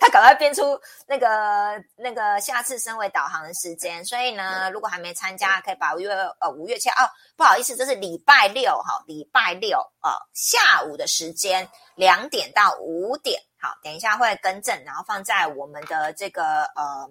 [0.00, 0.76] 他赶快编出
[1.06, 4.04] 那个那个下次升为导航的时间。
[4.04, 13.40] 所以呢，如果还没参加，可以把五月呃五月七哦，不好意思，这是礼拜六哈，礼拜六啊下午的时间两点到五点。
[13.60, 17.08] 好，等一下会更正，然后放在我们的这个呃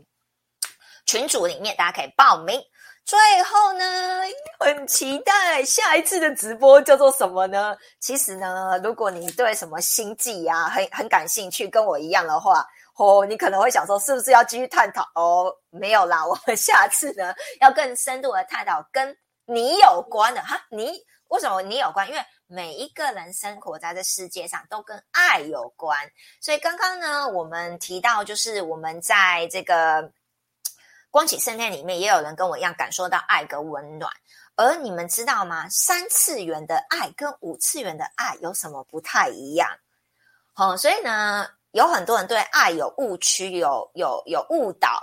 [1.05, 2.61] 群组里面，大家可以报名。
[3.05, 3.85] 最后呢，
[4.59, 7.75] 很期待下一次的直播叫做什么呢？
[7.99, 15.05] 其实呢，如果你对什么星际呀很很感兴趣，跟我一样的话，哦，你可能会想说，是不是要继续探讨？
[15.15, 20.57] 哦，没有啦，我们下次呢要更深度的探讨跟你有关的哈。
[20.69, 20.93] 你
[21.27, 22.07] 为什么你有关？
[22.07, 30.09] 因为每一个人生活在这世界上都跟爱有关，所以刚刚呢，我们提到就是我们在这个。
[31.13, 34.11] 光启圣殿里面也有人跟我一样感受到爱跟温暖，
[34.55, 35.69] 而你们知道吗？
[35.69, 39.69] 三次元的爱跟五次元的爱有什么不太一样？
[40.53, 41.47] 好，所以呢。
[41.73, 45.01] 有很多人对爱有误区，有有有误导，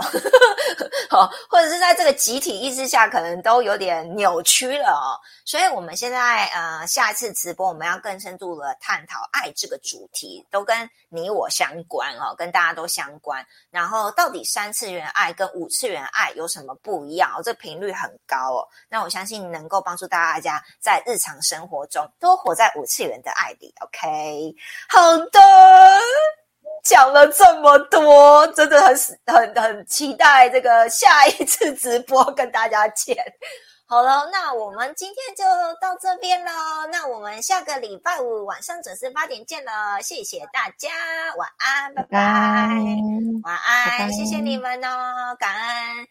[1.11, 5.19] 好，或者是在这个集体意识下，可能都有点扭曲了哦。
[5.45, 13.45] 所以，我们现在呃，下一次直播，我们要更深度的探讨爱这个主题，都跟你我相关哦，跟大家都相关。
[13.73, 17.35] 然后，到底三次元爱跟五次元爱有什么不一样？
[17.37, 18.69] 哦，这频率很高哦。
[18.89, 23.75] 那我相信能够帮助大家在日常生活中都活在五次元的爱里。
[23.81, 24.55] OK，
[24.89, 26.40] 好的。
[26.83, 33.17] 讲了这么多，真的很很很期待这个下一次直播跟大家见。
[33.87, 35.45] 好了，那我们今天就
[35.81, 36.53] 到这边喽。
[36.93, 40.01] 那我们下个礼拜五晚上准时八点见了。
[40.01, 40.89] 谢谢大家，
[41.37, 42.19] 晚安，拜拜，
[43.43, 45.97] 晚安，谢谢你们哦，感恩。